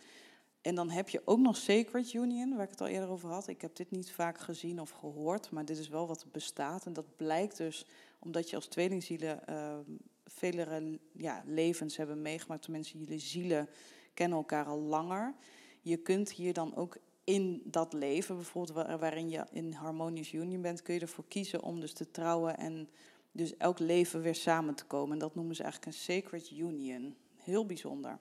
En 0.60 0.74
dan 0.74 0.90
heb 0.90 1.08
je 1.08 1.22
ook 1.24 1.38
nog 1.38 1.56
Sacred 1.56 2.12
Union, 2.12 2.54
waar 2.54 2.64
ik 2.64 2.70
het 2.70 2.80
al 2.80 2.86
eerder 2.86 3.08
over 3.08 3.30
had. 3.30 3.48
Ik 3.48 3.60
heb 3.60 3.76
dit 3.76 3.90
niet 3.90 4.12
vaak 4.12 4.38
gezien 4.38 4.80
of 4.80 4.90
gehoord, 4.90 5.50
maar 5.50 5.64
dit 5.64 5.78
is 5.78 5.88
wel 5.88 6.06
wat 6.06 6.26
bestaat. 6.32 6.86
En 6.86 6.92
dat 6.92 7.16
blijkt 7.16 7.56
dus 7.56 7.86
omdat 8.18 8.50
je 8.50 8.56
als 8.56 8.66
tweelingzielen 8.66 9.40
uh, 9.48 9.78
vele 10.24 10.98
ja, 11.12 11.42
levens 11.46 11.96
hebben 11.96 12.22
meegemaakt. 12.22 12.62
Tenminste, 12.62 12.98
jullie 12.98 13.18
zielen 13.18 13.68
kennen 14.14 14.38
elkaar 14.38 14.66
al 14.66 14.80
langer. 14.80 15.34
Je 15.80 15.96
kunt 15.96 16.32
hier 16.32 16.52
dan 16.52 16.76
ook 16.76 16.96
in 17.24 17.62
dat 17.64 17.92
leven, 17.92 18.36
bijvoorbeeld 18.36 18.86
waarin 19.00 19.28
je 19.28 19.44
in 19.50 19.72
harmonious 19.72 20.32
union 20.32 20.62
bent, 20.62 20.82
kun 20.82 20.94
je 20.94 21.00
ervoor 21.00 21.28
kiezen 21.28 21.62
om 21.62 21.80
dus 21.80 21.92
te 21.92 22.10
trouwen 22.10 22.56
en 22.56 22.88
dus 23.32 23.56
elk 23.56 23.78
leven 23.78 24.22
weer 24.22 24.34
samen 24.34 24.74
te 24.74 24.84
komen. 24.84 25.12
En 25.12 25.18
dat 25.18 25.34
noemen 25.34 25.54
ze 25.54 25.62
eigenlijk 25.62 25.92
een 25.92 26.02
sacred 26.02 26.50
union. 26.50 27.16
Heel 27.36 27.66
bijzonder. 27.66 28.18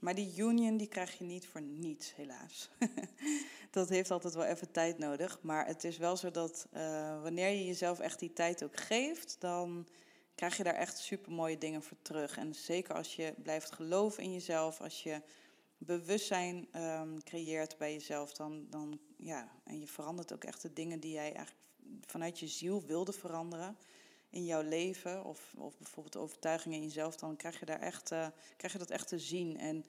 Maar 0.00 0.14
die 0.14 0.32
union 0.36 0.76
die 0.76 0.88
krijg 0.88 1.18
je 1.18 1.24
niet 1.24 1.46
voor 1.46 1.62
niets, 1.62 2.14
helaas. 2.14 2.70
dat 3.70 3.88
heeft 3.88 4.10
altijd 4.10 4.34
wel 4.34 4.44
even 4.44 4.70
tijd 4.70 4.98
nodig. 4.98 5.38
Maar 5.42 5.66
het 5.66 5.84
is 5.84 5.96
wel 5.96 6.16
zo 6.16 6.30
dat 6.30 6.66
uh, 6.74 7.22
wanneer 7.22 7.48
je 7.48 7.66
jezelf 7.66 7.98
echt 7.98 8.18
die 8.18 8.32
tijd 8.32 8.64
ook 8.64 8.76
geeft, 8.76 9.36
dan 9.38 9.86
krijg 10.34 10.56
je 10.56 10.62
daar 10.62 10.74
echt 10.74 10.98
super 10.98 11.32
mooie 11.32 11.58
dingen 11.58 11.82
voor 11.82 11.96
terug. 12.02 12.36
En 12.36 12.54
zeker 12.54 12.94
als 12.94 13.16
je 13.16 13.34
blijft 13.42 13.72
geloven 13.72 14.22
in 14.22 14.32
jezelf, 14.32 14.80
als 14.80 15.02
je 15.02 15.22
bewustzijn 15.78 16.68
um, 16.76 17.22
creëert 17.22 17.78
bij 17.78 17.92
jezelf, 17.92 18.32
dan, 18.32 18.66
dan 18.70 19.00
ja, 19.16 19.52
en 19.64 19.80
je 19.80 19.86
verandert 19.86 20.32
ook 20.32 20.44
echt 20.44 20.62
de 20.62 20.72
dingen 20.72 21.00
die 21.00 21.12
jij 21.12 21.34
eigenlijk 21.34 21.56
vanuit 22.06 22.38
je 22.38 22.46
ziel 22.46 22.82
wilde 22.86 23.12
veranderen 23.12 23.76
in 24.30 24.44
jouw 24.44 24.62
leven, 24.62 25.24
of, 25.24 25.54
of 25.56 25.78
bijvoorbeeld 25.78 26.16
overtuigingen 26.16 26.78
in 26.78 26.84
jezelf, 26.84 27.16
dan 27.16 27.36
krijg 27.36 27.58
je, 27.60 27.66
daar 27.66 27.80
echt, 27.80 28.12
uh, 28.12 28.26
krijg 28.56 28.72
je 28.72 28.78
dat 28.78 28.90
echt 28.90 29.08
te 29.08 29.18
zien. 29.18 29.58
En 29.58 29.84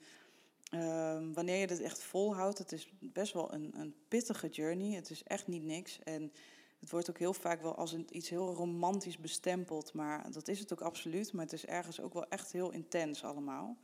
um, 0.74 1.34
wanneer 1.34 1.56
je 1.56 1.66
dit 1.66 1.80
echt 1.80 2.02
volhoudt, 2.02 2.58
het 2.58 2.72
is 2.72 2.88
best 3.00 3.32
wel 3.32 3.52
een, 3.54 3.70
een 3.76 3.94
pittige 4.08 4.48
journey. 4.48 4.94
Het 4.94 5.10
is 5.10 5.22
echt 5.22 5.46
niet 5.46 5.64
niks. 5.64 5.98
En 6.04 6.32
het 6.80 6.90
wordt 6.90 7.10
ook 7.10 7.18
heel 7.18 7.34
vaak 7.34 7.62
wel 7.62 7.74
als 7.74 7.96
iets 8.10 8.28
heel 8.28 8.54
romantisch 8.54 9.18
bestempeld, 9.18 9.92
maar 9.92 10.32
dat 10.32 10.48
is 10.48 10.58
het 10.58 10.72
ook 10.72 10.80
absoluut. 10.80 11.32
Maar 11.32 11.44
het 11.44 11.52
is 11.52 11.66
ergens 11.66 12.00
ook 12.00 12.12
wel 12.12 12.28
echt 12.28 12.52
heel 12.52 12.70
intens 12.70 13.24
allemaal. 13.24 13.76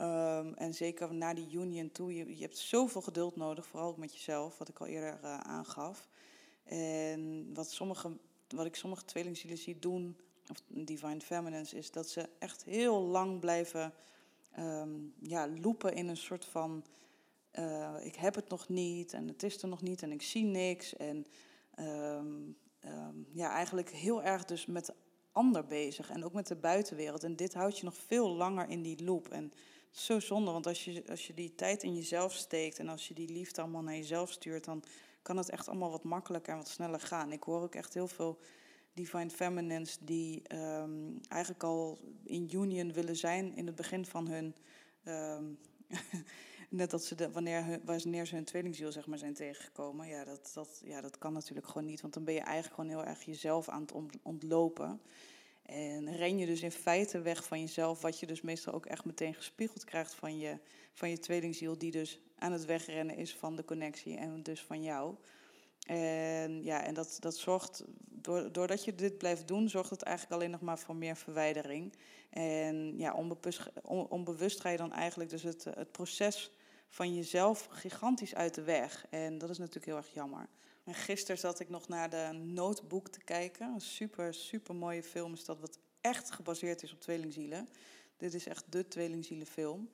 Um, 0.00 0.54
en 0.54 0.74
zeker 0.74 1.14
na 1.14 1.34
die 1.34 1.50
union 1.50 1.90
toe, 1.90 2.14
je, 2.14 2.36
je 2.36 2.42
hebt 2.42 2.58
zoveel 2.58 3.00
geduld 3.00 3.36
nodig, 3.36 3.66
vooral 3.66 3.94
met 3.98 4.12
jezelf, 4.12 4.58
wat 4.58 4.68
ik 4.68 4.78
al 4.78 4.86
eerder 4.86 5.18
uh, 5.22 5.38
aangaf. 5.38 6.08
En 6.64 7.50
wat 7.54 7.70
sommige 7.70 8.18
wat 8.48 8.66
ik 8.66 8.76
sommige 8.76 9.04
tweelingzielen 9.04 9.58
zie 9.58 9.78
doen 9.78 10.16
of 10.50 10.62
divine 10.66 11.20
feminines, 11.20 11.74
is 11.74 11.90
dat 11.90 12.08
ze 12.08 12.28
echt 12.38 12.64
heel 12.64 13.00
lang 13.00 13.40
blijven 13.40 13.92
um, 14.58 15.14
ja, 15.18 15.48
loepen 15.48 15.94
in 15.94 16.08
een 16.08 16.16
soort 16.16 16.44
van 16.44 16.84
uh, 17.58 17.94
ik 18.02 18.14
heb 18.14 18.34
het 18.34 18.48
nog 18.48 18.68
niet 18.68 19.12
en 19.12 19.28
het 19.28 19.42
is 19.42 19.62
er 19.62 19.68
nog 19.68 19.82
niet 19.82 20.02
en 20.02 20.12
ik 20.12 20.22
zie 20.22 20.44
niks. 20.44 20.96
En 20.96 21.26
um, 21.78 22.56
um, 22.84 23.26
ja, 23.32 23.50
eigenlijk 23.50 23.90
heel 23.90 24.22
erg 24.22 24.44
dus 24.44 24.66
met 24.66 24.86
de 24.86 24.94
ander 25.32 25.66
bezig 25.66 26.10
en 26.10 26.24
ook 26.24 26.32
met 26.32 26.46
de 26.46 26.56
buitenwereld. 26.56 27.24
En 27.24 27.36
dit 27.36 27.54
houdt 27.54 27.78
je 27.78 27.84
nog 27.84 27.96
veel 27.96 28.28
langer 28.28 28.68
in 28.68 28.82
die 28.82 29.04
loop. 29.04 29.28
En 29.28 29.44
het 29.44 29.54
is 29.94 30.04
zo 30.04 30.20
zonde, 30.20 30.50
want 30.50 30.66
als 30.66 30.84
je, 30.84 31.04
als 31.08 31.26
je 31.26 31.34
die 31.34 31.54
tijd 31.54 31.82
in 31.82 31.94
jezelf 31.94 32.32
steekt 32.32 32.78
en 32.78 32.88
als 32.88 33.08
je 33.08 33.14
die 33.14 33.28
liefde 33.28 33.60
allemaal 33.60 33.82
naar 33.82 33.96
jezelf 33.96 34.30
stuurt, 34.32 34.64
dan 34.64 34.82
kan 35.26 35.36
het 35.36 35.50
echt 35.50 35.68
allemaal 35.68 35.90
wat 35.90 36.04
makkelijker 36.04 36.52
en 36.52 36.58
wat 36.58 36.68
sneller 36.68 37.00
gaan. 37.00 37.32
Ik 37.32 37.42
hoor 37.42 37.62
ook 37.62 37.74
echt 37.74 37.94
heel 37.94 38.08
veel 38.08 38.38
divine 38.92 39.30
feminines 39.30 39.98
die 40.00 40.42
um, 40.54 41.20
eigenlijk 41.28 41.62
al 41.62 41.98
in 42.24 42.50
union 42.52 42.92
willen 42.92 43.16
zijn 43.16 43.56
in 43.56 43.66
het 43.66 43.74
begin 43.74 44.06
van 44.06 44.28
hun 44.28 44.54
um, 45.04 45.58
net 46.78 46.90
dat 46.90 47.04
ze 47.04 47.30
wanneer, 47.32 47.80
wanneer 47.84 48.26
ze 48.26 48.34
hun 48.34 48.44
tweelingziel 48.44 48.92
zeg 48.92 49.06
maar, 49.06 49.18
zijn 49.18 49.34
tegengekomen. 49.34 50.08
Ja 50.08 50.24
dat, 50.24 50.50
dat, 50.54 50.80
ja, 50.84 51.00
dat 51.00 51.18
kan 51.18 51.32
natuurlijk 51.32 51.66
gewoon 51.66 51.86
niet. 51.86 52.00
Want 52.00 52.14
dan 52.14 52.24
ben 52.24 52.34
je 52.34 52.40
eigenlijk 52.40 52.74
gewoon 52.74 52.90
heel 52.90 53.04
erg 53.04 53.24
jezelf 53.24 53.68
aan 53.68 53.80
het 53.80 53.92
ontlopen. 54.22 55.00
En 55.66 56.16
ren 56.16 56.38
je 56.38 56.46
dus 56.46 56.62
in 56.62 56.70
feite 56.70 57.20
weg 57.20 57.44
van 57.44 57.60
jezelf, 57.60 58.00
wat 58.00 58.20
je 58.20 58.26
dus 58.26 58.40
meestal 58.40 58.72
ook 58.72 58.86
echt 58.86 59.04
meteen 59.04 59.34
gespiegeld 59.34 59.84
krijgt 59.84 60.14
van 60.14 60.38
je, 60.38 60.58
van 60.92 61.10
je 61.10 61.18
tweelingziel, 61.18 61.78
die 61.78 61.90
dus 61.90 62.20
aan 62.38 62.52
het 62.52 62.64
wegrennen 62.64 63.16
is 63.16 63.34
van 63.34 63.56
de 63.56 63.64
connectie 63.64 64.16
en 64.16 64.42
dus 64.42 64.62
van 64.62 64.82
jou. 64.82 65.14
En 65.86 66.62
ja, 66.62 66.84
en 66.84 66.94
dat, 66.94 67.16
dat 67.20 67.36
zorgt, 67.36 67.84
doordat 68.52 68.84
je 68.84 68.94
dit 68.94 69.18
blijft 69.18 69.48
doen, 69.48 69.68
zorgt 69.68 69.90
het 69.90 70.02
eigenlijk 70.02 70.36
alleen 70.36 70.50
nog 70.50 70.60
maar 70.60 70.78
voor 70.78 70.96
meer 70.96 71.16
verwijdering. 71.16 71.92
En 72.30 72.98
ja, 72.98 73.14
onbewust, 73.14 73.70
onbewust 73.84 74.60
ga 74.60 74.68
je 74.68 74.76
dan 74.76 74.92
eigenlijk 74.92 75.30
dus 75.30 75.42
het, 75.42 75.64
het 75.64 75.92
proces 75.92 76.50
van 76.88 77.14
jezelf 77.14 77.68
gigantisch 77.70 78.34
uit 78.34 78.54
de 78.54 78.62
weg. 78.62 79.06
En 79.10 79.38
dat 79.38 79.50
is 79.50 79.58
natuurlijk 79.58 79.86
heel 79.86 79.96
erg 79.96 80.14
jammer. 80.14 80.48
En 80.86 80.94
gisteren 80.94 81.38
zat 81.38 81.60
ik 81.60 81.68
nog 81.68 81.88
naar 81.88 82.10
de 82.10 82.30
Notebook 82.32 83.08
te 83.08 83.24
kijken. 83.24 83.72
Een 83.74 83.80
super, 83.80 84.34
super 84.34 84.74
mooie 84.74 85.02
film 85.02 85.32
is 85.32 85.44
dat, 85.44 85.60
wat 85.60 85.78
echt 86.00 86.30
gebaseerd 86.30 86.82
is 86.82 86.92
op 86.92 87.00
tweelingzielen. 87.00 87.68
Dit 88.16 88.34
is 88.34 88.46
echt 88.46 88.64
de 88.68 88.88
tweelingzielenfilm. 88.88 89.90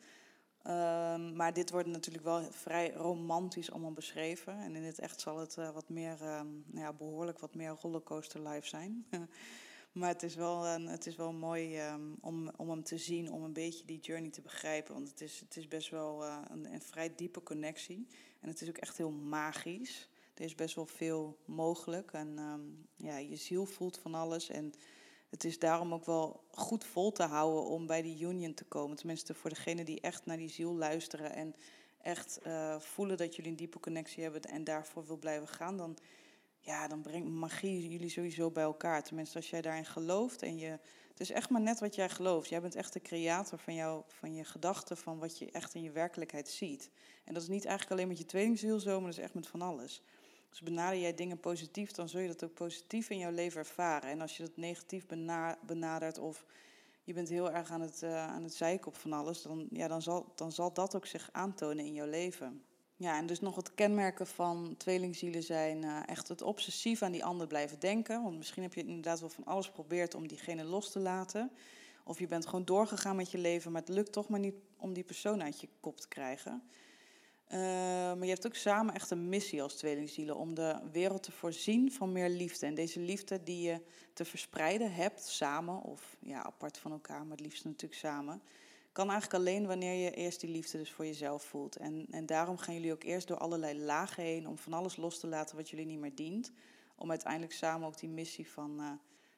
Um, 0.66 1.37
maar 1.37 1.52
dit 1.52 1.70
wordt 1.70 1.88
natuurlijk 1.88 2.25
wel 2.25 2.42
vrij 2.50 2.92
romantisch 2.92 3.70
allemaal 3.70 3.92
beschreven. 3.92 4.58
En 4.58 4.76
in 4.76 4.82
het 4.82 4.99
echt 4.99 5.20
zal 5.20 5.38
het 5.38 5.56
uh, 5.56 5.70
wat 5.70 5.88
meer, 5.88 6.22
um, 6.38 6.64
ja, 6.75 6.92
behoorlijk 6.92 7.38
wat 7.38 7.54
meer 7.54 7.76
rollercoaster 7.80 8.49
life 8.49 8.68
zijn. 8.68 9.06
maar 9.92 10.08
het 10.08 10.22
is 10.22 10.34
wel, 10.34 10.62
het 10.64 11.06
is 11.06 11.16
wel 11.16 11.32
mooi 11.32 11.88
um, 11.88 12.16
om, 12.20 12.50
om 12.56 12.70
hem 12.70 12.82
te 12.82 12.99
zien, 12.99 13.32
om 13.32 13.42
een 13.42 13.52
beetje 13.52 13.84
die 13.84 14.00
journey 14.00 14.30
te 14.30 14.40
begrijpen. 14.40 14.94
Want 14.94 15.08
het 15.08 15.20
is, 15.20 15.40
het 15.40 15.56
is 15.56 15.68
best 15.68 15.90
wel 15.90 16.25
uh, 16.25 16.38
een, 16.49 16.72
een 16.72 16.82
vrij 16.82 17.14
diepe 17.14 17.42
connectie. 17.42 18.06
En 18.40 18.49
het 18.49 18.61
is 18.61 18.68
ook 18.68 18.78
echt 18.78 18.96
heel 18.96 19.11
magisch. 19.11 20.08
Er 20.35 20.45
is 20.45 20.55
best 20.55 20.75
wel 20.75 20.87
veel 20.87 21.39
mogelijk. 21.45 22.12
En 22.12 22.39
ja, 22.97 23.17
je 23.17 23.37
ziel 23.37 23.67
voelt 23.67 23.99
van 23.99 24.15
alles. 24.15 24.49
En 24.49 24.73
het 25.33 25.45
is 25.45 25.59
daarom 25.59 25.93
ook 25.93 26.05
wel 26.05 26.45
goed 26.51 26.85
vol 26.85 27.12
te 27.12 27.23
houden 27.23 27.65
om 27.65 27.87
bij 27.87 28.03
die 28.03 28.23
union 28.23 28.55
te 28.55 28.65
komen. 28.65 28.97
Tenminste, 28.97 29.35
voor 29.35 29.51
degenen 29.51 29.85
die 29.85 30.01
echt 30.01 30.27
naar 30.27 30.37
die 30.37 30.51
ziel 30.51 30.75
luisteren 30.75 31.33
en 31.33 31.55
echt 32.03 32.39
uh, 32.47 32.81
voelen 32.81 33.17
dat 33.17 33.37
jullie 33.37 33.51
een 33.51 33.57
diepe 33.57 33.81
connectie 33.81 34.23
hebben 34.23 34.43
en 34.43 34.65
daarvoor 34.65 35.07
wil 35.07 35.17
blijven 35.17 35.49
gaan, 35.49 35.77
dan, 35.77 35.99
ja, 36.59 36.89
dan 36.89 37.03
brengt 37.03 37.29
magie 37.29 37.89
jullie 37.89 38.09
sowieso 38.09 38.51
bij 38.51 38.62
elkaar. 38.62 39.03
Tenminste, 39.03 39.37
als 39.37 39.51
jij 39.51 39.62
daarin 39.62 39.87
gelooft 39.87 40.43
en 40.43 40.59
je. 40.59 40.79
Het 41.09 41.21
is 41.21 41.31
echt 41.31 41.51
maar 41.51 41.61
net 41.61 41.81
wat 41.81 41.95
jij 41.95 42.09
gelooft. 42.09 42.49
Jij 42.49 42.61
bent 42.61 42.75
echt 42.75 42.93
de 42.93 43.01
creator 43.01 43.59
van, 43.59 43.75
jou, 43.75 44.03
van 44.07 44.35
je 44.35 44.45
gedachten, 44.45 44.97
van 44.97 45.19
wat 45.19 45.39
je 45.39 45.51
echt 45.51 45.75
in 45.75 45.83
je 45.83 45.91
werkelijkheid 45.91 46.49
ziet. 46.49 46.91
En 47.25 47.35
dat 47.35 47.43
is 47.43 47.49
niet 47.49 47.65
eigenlijk 47.65 47.91
alleen 47.91 48.09
met 48.09 48.19
je 48.19 48.25
tweelingziel 48.25 48.81
zo, 48.81 49.01
maar 49.01 49.11
dat 49.11 49.19
is 49.19 49.25
echt 49.25 49.35
met 49.35 49.47
van 49.47 49.62
alles. 49.62 50.03
Dus 50.52 50.61
benader 50.61 51.00
jij 51.00 51.14
dingen 51.14 51.40
positief, 51.40 51.92
dan 51.92 52.09
zul 52.09 52.21
je 52.21 52.28
dat 52.28 52.44
ook 52.44 52.54
positief 52.54 53.11
in 53.11 53.18
jouw 53.18 53.30
leven 53.30 53.59
ervaren. 53.59 54.11
En 54.11 54.21
als 54.21 54.37
je 54.37 54.42
dat 54.42 54.56
negatief 54.56 55.06
benadert 55.66 56.18
of 56.18 56.44
je 57.04 57.12
bent 57.12 57.28
heel 57.28 57.50
erg 57.50 57.71
aan 57.71 57.80
het, 57.80 58.02
uh, 58.02 58.26
aan 58.26 58.42
het 58.42 58.54
zeiken 58.54 58.87
op 58.87 58.97
van 58.97 59.12
alles, 59.12 59.42
dan, 59.42 59.66
ja, 59.71 59.88
dan, 59.88 60.02
zal, 60.02 60.32
dan 60.35 60.52
zal 60.52 60.73
dat 60.73 60.97
ook 60.97 61.06
zich 61.06 61.28
aantonen 61.32 61.85
in 61.85 61.94
jouw 61.94 62.06
leven. 62.06 62.62
Ja, 62.97 63.16
en 63.16 63.26
dus 63.26 63.40
nog 63.40 63.56
het 63.56 63.75
kenmerken 63.75 64.26
van 64.26 64.75
tweelingzielen 64.78 65.42
zijn 65.42 65.82
uh, 65.82 66.00
echt 66.06 66.28
het 66.28 66.42
obsessief 66.42 67.02
aan 67.02 67.12
die 67.12 67.25
ander 67.25 67.47
blijven 67.47 67.80
denken. 67.80 68.23
Want 68.23 68.37
misschien 68.37 68.62
heb 68.62 68.75
je 68.75 68.80
inderdaad 68.80 69.21
wel 69.21 69.28
van 69.28 69.44
alles 69.44 69.66
geprobeerd 69.66 70.14
om 70.14 70.28
diegene 70.28 70.64
los 70.64 70.92
te 70.92 70.99
laten. 70.99 71.50
Of 72.04 72.18
je 72.18 72.26
bent 72.26 72.47
gewoon 72.47 72.64
doorgegaan 72.64 73.16
met 73.16 73.30
je 73.30 73.38
leven, 73.38 73.73
maar 73.73 73.80
het 73.80 73.90
lukt 73.90 74.12
toch 74.12 74.28
maar 74.28 74.40
niet 74.40 74.54
om 74.76 74.92
die 74.92 75.04
persoon 75.04 75.42
uit 75.42 75.61
je 75.61 75.68
kop 75.80 76.00
te 76.00 76.09
krijgen. 76.09 76.62
Uh, 77.54 77.59
maar 77.59 78.23
je 78.23 78.28
hebt 78.28 78.47
ook 78.47 78.54
samen 78.54 78.94
echt 78.94 79.11
een 79.11 79.28
missie 79.28 79.62
als 79.62 79.75
tweelingzielen 79.75 80.37
om 80.37 80.54
de 80.54 80.78
wereld 80.92 81.23
te 81.23 81.32
voorzien 81.32 81.92
van 81.92 82.12
meer 82.12 82.28
liefde. 82.28 82.66
En 82.66 82.75
deze 82.75 83.00
liefde 83.00 83.42
die 83.42 83.62
je 83.62 83.80
te 84.12 84.25
verspreiden 84.25 84.92
hebt, 84.92 85.25
samen 85.25 85.82
of 85.82 86.16
ja, 86.21 86.42
apart 86.44 86.78
van 86.78 86.92
elkaar, 86.92 87.21
maar 87.21 87.37
het 87.37 87.47
liefst 87.47 87.64
natuurlijk 87.64 88.00
samen, 88.00 88.42
kan 88.92 89.11
eigenlijk 89.11 89.40
alleen 89.40 89.66
wanneer 89.66 90.04
je 90.04 90.11
eerst 90.11 90.40
die 90.40 90.50
liefde 90.50 90.78
dus 90.78 90.92
voor 90.92 91.06
jezelf 91.06 91.42
voelt. 91.42 91.76
En, 91.76 92.06
en 92.11 92.26
daarom 92.26 92.56
gaan 92.56 92.75
jullie 92.75 92.92
ook 92.92 93.02
eerst 93.02 93.28
door 93.28 93.38
allerlei 93.38 93.78
lagen 93.78 94.23
heen 94.23 94.49
om 94.49 94.59
van 94.59 94.73
alles 94.73 94.97
los 94.97 95.18
te 95.18 95.26
laten 95.26 95.56
wat 95.56 95.71
jullie 95.71 95.87
niet 95.87 96.00
meer 96.00 96.14
dient. 96.14 96.52
Om 96.97 97.11
uiteindelijk 97.11 97.52
samen 97.52 97.87
ook 97.87 97.99
die 97.99 98.09
missie 98.09 98.49
van, 98.49 98.80
uh, 98.80 98.90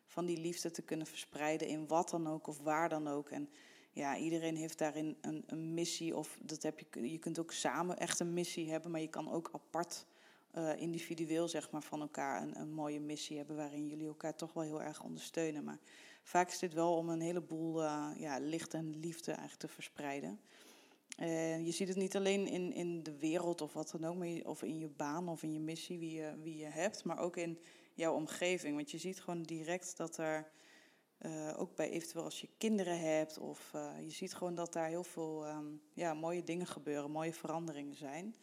van 0.07 0.25
die 0.25 0.39
liefde 0.39 0.71
te 0.71 0.83
kunnen 0.83 1.07
verspreiden 1.07 1.69
in 1.69 1.87
wat 1.87 2.11
dan 2.11 2.29
ook 2.29 2.47
of 2.47 2.59
waar 2.59 2.89
dan 2.89 3.09
ook. 3.09 3.31
En 3.31 3.49
ja, 3.95 4.17
iedereen 4.17 4.57
heeft 4.57 4.79
daarin 4.79 5.17
een, 5.21 5.45
een, 5.47 5.75
missie. 5.75 6.17
Of 6.17 6.39
dat 6.43 6.63
heb 6.63 6.79
je, 6.79 7.11
je 7.11 7.19
kunt 7.19 7.39
ook 7.39 7.53
samen 7.53 7.99
echt 7.99 8.21
een 8.21 8.33
missie 8.33 8.71
hebben, 8.71 8.91
maar 8.91 9.01
je 9.01 9.09
kan 9.09 9.31
ook 9.31 9.51
apart, 9.53 10.07
uh, 10.55 10.81
individueel 10.81 11.49
zeg 11.49 11.71
maar, 11.71 11.83
van 11.83 12.01
elkaar 12.01 12.43
een, 12.43 12.61
een, 12.61 12.73
mooie 12.73 13.01
missie 13.01 13.37
hebben 13.37 13.57
waarin 13.57 13.87
jullie 13.87 14.07
elkaar 14.07 14.35
toch 14.35 14.53
wel 14.53 14.63
heel 14.63 14.83
erg 14.83 15.03
ondersteunen. 15.03 15.65
Maar 15.65 15.79
vaak 16.23 16.51
is 16.51 16.59
dit 16.59 16.75
wel 16.75 16.97
om 16.97 17.09
een 17.09 17.21
heleboel 17.21 17.83
uh, 17.83 18.11
ja, 18.17 18.39
licht 18.39 18.75
en 18.75 18.99
liefde 18.99 19.31
eigenlijk 19.31 19.61
te 19.61 19.69
verspreiden. 19.69 20.41
En 21.17 21.65
je 21.65 21.73
ziet 21.73 21.89
het 21.89 21.97
niet 21.97 22.17
alleen 22.17 22.47
in, 22.47 22.73
in 22.73 23.03
de 23.03 23.19
wereld 23.19 23.61
of 23.61 23.73
wat 23.73 23.91
dan 23.91 24.05
ook, 24.05 24.17
maar 24.17 24.29
of 24.45 24.63
in 24.63 24.79
je 24.79 24.89
baan 24.89 25.29
of 25.29 25.43
in 25.43 25.53
je 25.53 25.61
missie 25.61 25.99
wie 25.99 26.15
je, 26.15 26.35
wie 26.43 26.57
je 26.57 26.67
hebt, 26.67 27.05
maar 27.05 27.19
ook 27.19 27.37
in 27.37 27.59
jouw 27.95 28.15
omgeving. 28.15 28.77
Want 28.77 28.91
je 28.91 28.99
ziet 28.99 29.21
gewoon 29.21 29.43
direct 29.43 29.97
dat 29.97 30.17
er 30.17 30.51
uh, 31.27 31.51
ook 31.57 31.75
bij 31.75 31.91
eventueel 31.91 32.25
als 32.25 32.41
je 32.41 32.49
kinderen 32.59 33.01
hebt. 33.01 33.39
Of 33.39 33.73
uh, 33.75 33.91
je 34.01 34.11
ziet 34.11 34.35
gewoon 34.35 34.55
dat 34.55 34.73
daar 34.73 34.89
heel 34.89 35.05
veel 35.05 35.49
um, 35.49 35.81
ja, 35.93 36.15
mooie 36.15 36.45
dingen 36.45 36.67
gebeuren, 36.67 37.11
mooie 37.11 37.33
veranderingen 37.33 37.97
zijn. 37.97 38.35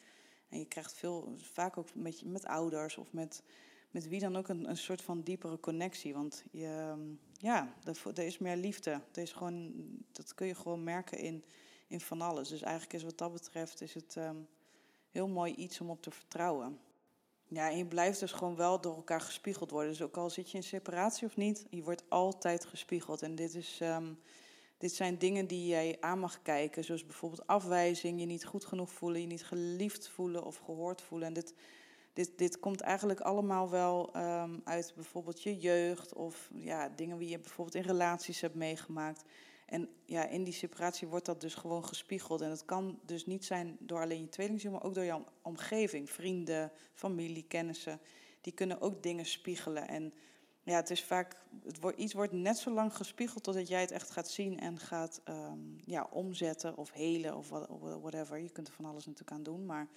En 0.50 0.59
je 0.59 0.65
krijgt 0.65 0.93
veel, 0.93 1.33
vaak 1.38 1.77
ook 1.77 1.95
met, 1.95 2.25
met 2.25 2.45
ouders 2.45 2.97
of 2.97 3.13
met, 3.13 3.43
met 3.91 4.07
wie 4.07 4.19
dan 4.19 4.35
ook 4.35 4.47
een, 4.47 4.69
een 4.69 4.77
soort 4.77 5.01
van 5.01 5.21
diepere 5.21 5.59
connectie. 5.59 6.13
Want 6.13 6.43
je, 6.51 6.91
um, 6.91 7.19
ja, 7.38 7.73
er, 8.13 8.19
is 8.25 8.38
meer 8.38 8.55
liefde. 8.55 8.91
Er 8.91 9.21
is 9.21 9.31
gewoon, 9.31 9.73
dat 10.11 10.33
kun 10.33 10.47
je 10.47 10.55
gewoon 10.55 10.83
merken 10.83 11.17
in, 11.17 11.43
in 11.88 12.01
van 12.01 12.21
alles. 12.21 12.50
Dus 12.50 12.61
eigenlijk 12.61 12.93
is 12.93 13.03
wat 13.03 13.17
dat 13.17 13.33
betreft 13.33 13.81
is 13.81 13.93
het 13.93 14.15
um, 14.15 14.47
heel 15.11 15.27
mooi 15.27 15.53
iets 15.53 15.81
om 15.81 15.89
op 15.89 16.01
te 16.01 16.11
vertrouwen. 16.11 16.79
Ja, 17.53 17.70
en 17.70 17.77
je 17.77 17.86
blijft 17.86 18.20
dus 18.20 18.31
gewoon 18.31 18.55
wel 18.55 18.81
door 18.81 18.96
elkaar 18.96 19.22
gespiegeld 19.22 19.72
worden. 19.72 19.91
Dus 19.91 20.01
ook 20.01 20.17
al 20.17 20.29
zit 20.29 20.51
je 20.51 20.58
in 20.58 20.63
separatie 20.63 21.27
of 21.27 21.36
niet, 21.36 21.65
je 21.70 21.84
wordt 21.84 22.03
altijd 22.10 22.65
gespiegeld. 22.65 23.22
En 23.22 23.36
dit, 23.36 23.55
is, 23.55 23.79
um, 23.84 24.20
dit 24.77 24.93
zijn 24.93 25.17
dingen 25.17 25.48
die 25.48 25.67
jij 25.67 25.98
aan 26.00 26.20
mag 26.20 26.41
kijken. 26.41 26.84
Zoals 26.84 27.05
bijvoorbeeld 27.05 27.48
afwijzing, 27.48 28.20
je 28.20 28.25
niet 28.25 28.46
goed 28.46 28.65
genoeg 28.65 28.91
voelen, 28.91 29.22
je 29.22 29.27
niet 29.27 29.46
geliefd 29.46 30.10
voelen 30.10 30.43
of 30.43 30.58
gehoord 30.58 31.01
voelen. 31.01 31.27
En 31.27 31.34
dit, 31.34 31.53
dit, 32.13 32.38
dit 32.38 32.60
komt 32.60 32.81
eigenlijk 32.81 33.20
allemaal 33.20 33.70
wel 33.70 34.15
um, 34.15 34.62
uit 34.63 34.93
bijvoorbeeld 34.96 35.43
je 35.43 35.58
jeugd 35.58 36.13
of 36.13 36.50
ja, 36.53 36.89
dingen 36.96 37.17
die 37.17 37.29
je 37.29 37.39
bijvoorbeeld 37.39 37.75
in 37.75 37.91
relaties 37.91 38.41
hebt 38.41 38.55
meegemaakt. 38.55 39.24
En 39.71 39.89
ja, 40.05 40.27
in 40.27 40.43
die 40.43 40.53
separatie 40.53 41.07
wordt 41.07 41.25
dat 41.25 41.41
dus 41.41 41.55
gewoon 41.55 41.85
gespiegeld. 41.85 42.41
En 42.41 42.49
het 42.49 42.65
kan 42.65 42.99
dus 43.05 43.25
niet 43.25 43.45
zijn 43.45 43.77
door 43.79 44.01
alleen 44.01 44.21
je 44.21 44.29
tweelingziel, 44.29 44.71
maar 44.71 44.83
ook 44.83 44.93
door 44.93 45.05
jouw 45.05 45.25
omgeving. 45.41 46.09
Vrienden, 46.09 46.71
familie, 46.93 47.45
kennissen. 47.47 47.99
Die 48.41 48.53
kunnen 48.53 48.81
ook 48.81 49.03
dingen 49.03 49.25
spiegelen. 49.25 49.87
En 49.87 50.13
ja, 50.63 50.75
het 50.75 50.89
is 50.89 51.03
vaak, 51.03 51.35
het 51.63 51.79
wordt, 51.79 51.97
iets 51.97 52.13
wordt 52.13 52.31
net 52.31 52.57
zo 52.57 52.71
lang 52.71 52.95
gespiegeld 52.95 53.43
totdat 53.43 53.67
jij 53.67 53.81
het 53.81 53.91
echt 53.91 54.09
gaat 54.09 54.29
zien 54.29 54.59
en 54.59 54.77
gaat 54.77 55.21
um, 55.29 55.77
ja, 55.85 56.07
omzetten 56.11 56.77
of 56.77 56.91
helen 56.91 57.37
of 57.37 57.49
whatever. 58.01 58.37
Je 58.37 58.49
kunt 58.49 58.67
er 58.67 58.73
van 58.73 58.85
alles 58.85 59.05
natuurlijk 59.05 59.37
aan 59.37 59.43
doen. 59.43 59.65
Maar 59.65 59.87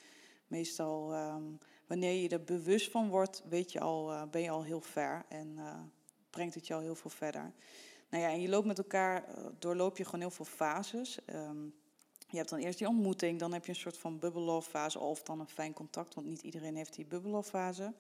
meestal, 0.47 1.15
um, 1.15 1.59
wanneer 1.87 2.23
je 2.23 2.29
er 2.29 2.45
bewust 2.45 2.91
van 2.91 3.09
wordt, 3.09 3.43
weet 3.49 3.73
je 3.73 3.81
al, 3.81 4.13
uh, 4.13 4.23
ben 4.31 4.43
je 4.43 4.51
al 4.51 4.65
heel 4.65 4.81
ver 4.81 5.25
en 5.29 5.55
uh, 5.57 5.81
brengt 6.31 6.55
het 6.55 6.67
je 6.67 6.75
al 6.75 6.81
heel 6.81 6.95
veel 6.95 7.11
verder. 7.11 7.53
Nou 8.11 8.23
ja, 8.23 8.31
en 8.31 8.41
je 8.41 8.49
loopt 8.49 8.67
met 8.67 8.79
elkaar, 8.79 9.25
eh, 9.25 9.45
doorloop 9.59 9.97
je 9.97 10.05
gewoon 10.05 10.21
heel 10.21 10.31
veel 10.31 10.45
fases. 10.45 11.19
Um, 11.27 11.75
je 12.29 12.37
hebt 12.37 12.49
dan 12.51 12.59
eerst 12.59 12.79
die 12.79 12.89
ontmoeting, 12.89 13.39
dan 13.39 13.53
heb 13.53 13.65
je 13.65 13.71
een 13.71 13.79
soort 13.79 13.99
van 13.99 14.19
bubbelove 14.19 14.71
fase 14.71 14.99
of 14.99 15.23
dan 15.23 15.41
een 15.41 15.49
fijn 15.49 15.73
contact, 15.73 16.15
want 16.15 16.27
niet 16.27 16.43
iedereen 16.43 16.77
heeft 16.77 16.95
die 16.95 17.07
bubbelove 17.07 17.49
fase. 17.49 17.95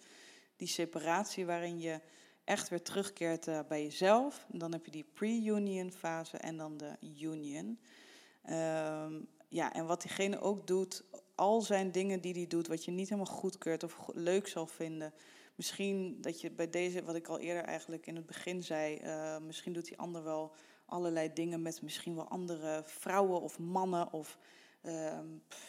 Die 0.56 0.68
separatie 0.68 1.46
waarin 1.46 1.80
je 1.80 2.00
echt 2.44 2.68
weer 2.68 2.82
terugkeert 2.82 3.46
uh, 3.46 3.60
bij 3.68 3.82
jezelf. 3.82 4.46
Dan 4.48 4.72
heb 4.72 4.84
je 4.84 4.90
die 4.90 5.06
pre-union 5.14 5.92
fase 5.92 6.36
en 6.36 6.56
dan 6.56 6.76
de 6.76 6.96
union. 7.20 7.78
Ehm, 8.42 9.12
ja, 9.48 9.72
en 9.72 9.86
wat 9.86 10.02
diegene 10.02 10.40
ook 10.40 10.66
doet, 10.66 11.04
al 11.34 11.60
zijn 11.60 11.92
dingen 11.92 12.20
die 12.20 12.32
hij 12.32 12.46
doet, 12.46 12.66
wat 12.66 12.84
je 12.84 12.90
niet 12.90 13.08
helemaal 13.08 13.34
goedkeurt 13.34 13.82
of 13.82 14.08
leuk 14.12 14.48
zal 14.48 14.66
vinden. 14.66 15.12
Misschien 15.54 16.20
dat 16.20 16.40
je 16.40 16.50
bij 16.50 16.70
deze, 16.70 17.04
wat 17.04 17.14
ik 17.14 17.28
al 17.28 17.38
eerder 17.38 17.62
eigenlijk 17.62 18.06
in 18.06 18.16
het 18.16 18.26
begin 18.26 18.62
zei, 18.62 19.00
uh, 19.02 19.38
misschien 19.38 19.72
doet 19.72 19.84
die 19.84 19.98
ander 19.98 20.22
wel 20.22 20.54
allerlei 20.86 21.32
dingen 21.32 21.62
met 21.62 21.82
misschien 21.82 22.14
wel 22.14 22.28
andere 22.28 22.82
vrouwen 22.86 23.40
of 23.40 23.58
mannen. 23.58 24.12
Of 24.12 24.38
uh, 24.82 25.18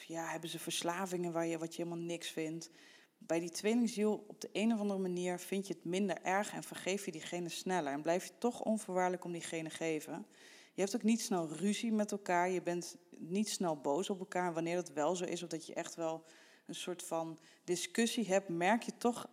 ja, 0.07 0.27
hebben 0.27 0.49
ze 0.49 0.59
verslavingen 0.59 1.31
waar 1.31 1.45
je, 1.45 1.57
wat 1.57 1.75
je 1.75 1.83
helemaal 1.83 2.05
niks 2.05 2.29
vindt. 2.29 2.69
Bij 3.17 3.39
die 3.39 3.49
tweelingziel, 3.49 4.25
op 4.27 4.41
de 4.41 4.49
een 4.51 4.73
of 4.73 4.79
andere 4.79 4.99
manier, 4.99 5.39
vind 5.39 5.67
je 5.67 5.73
het 5.73 5.85
minder 5.85 6.21
erg 6.21 6.53
en 6.53 6.63
vergeef 6.63 7.05
je 7.05 7.11
diegene 7.11 7.49
sneller. 7.49 7.91
En 7.91 8.01
blijf 8.01 8.25
je 8.25 8.33
toch 8.37 8.61
onvoorwaardelijk 8.61 9.23
om 9.23 9.31
diegene 9.31 9.69
geven. 9.69 10.25
Je 10.73 10.81
hebt 10.81 10.95
ook 10.95 11.03
niet 11.03 11.21
snel 11.21 11.47
ruzie 11.47 11.91
met 11.91 12.11
elkaar. 12.11 12.49
Je 12.49 12.61
bent 12.61 12.95
niet 13.17 13.49
snel 13.49 13.81
boos 13.81 14.09
op 14.09 14.19
elkaar. 14.19 14.53
Wanneer 14.53 14.75
dat 14.75 14.91
wel 14.91 15.15
zo 15.15 15.23
is, 15.23 15.43
of 15.43 15.49
dat 15.49 15.65
je 15.65 15.73
echt 15.73 15.95
wel 15.95 16.23
een 16.65 16.75
soort 16.75 17.03
van 17.03 17.39
discussie 17.63 18.27
hebt, 18.27 18.49
merk 18.49 18.83
je 18.83 18.97
toch 18.97 19.27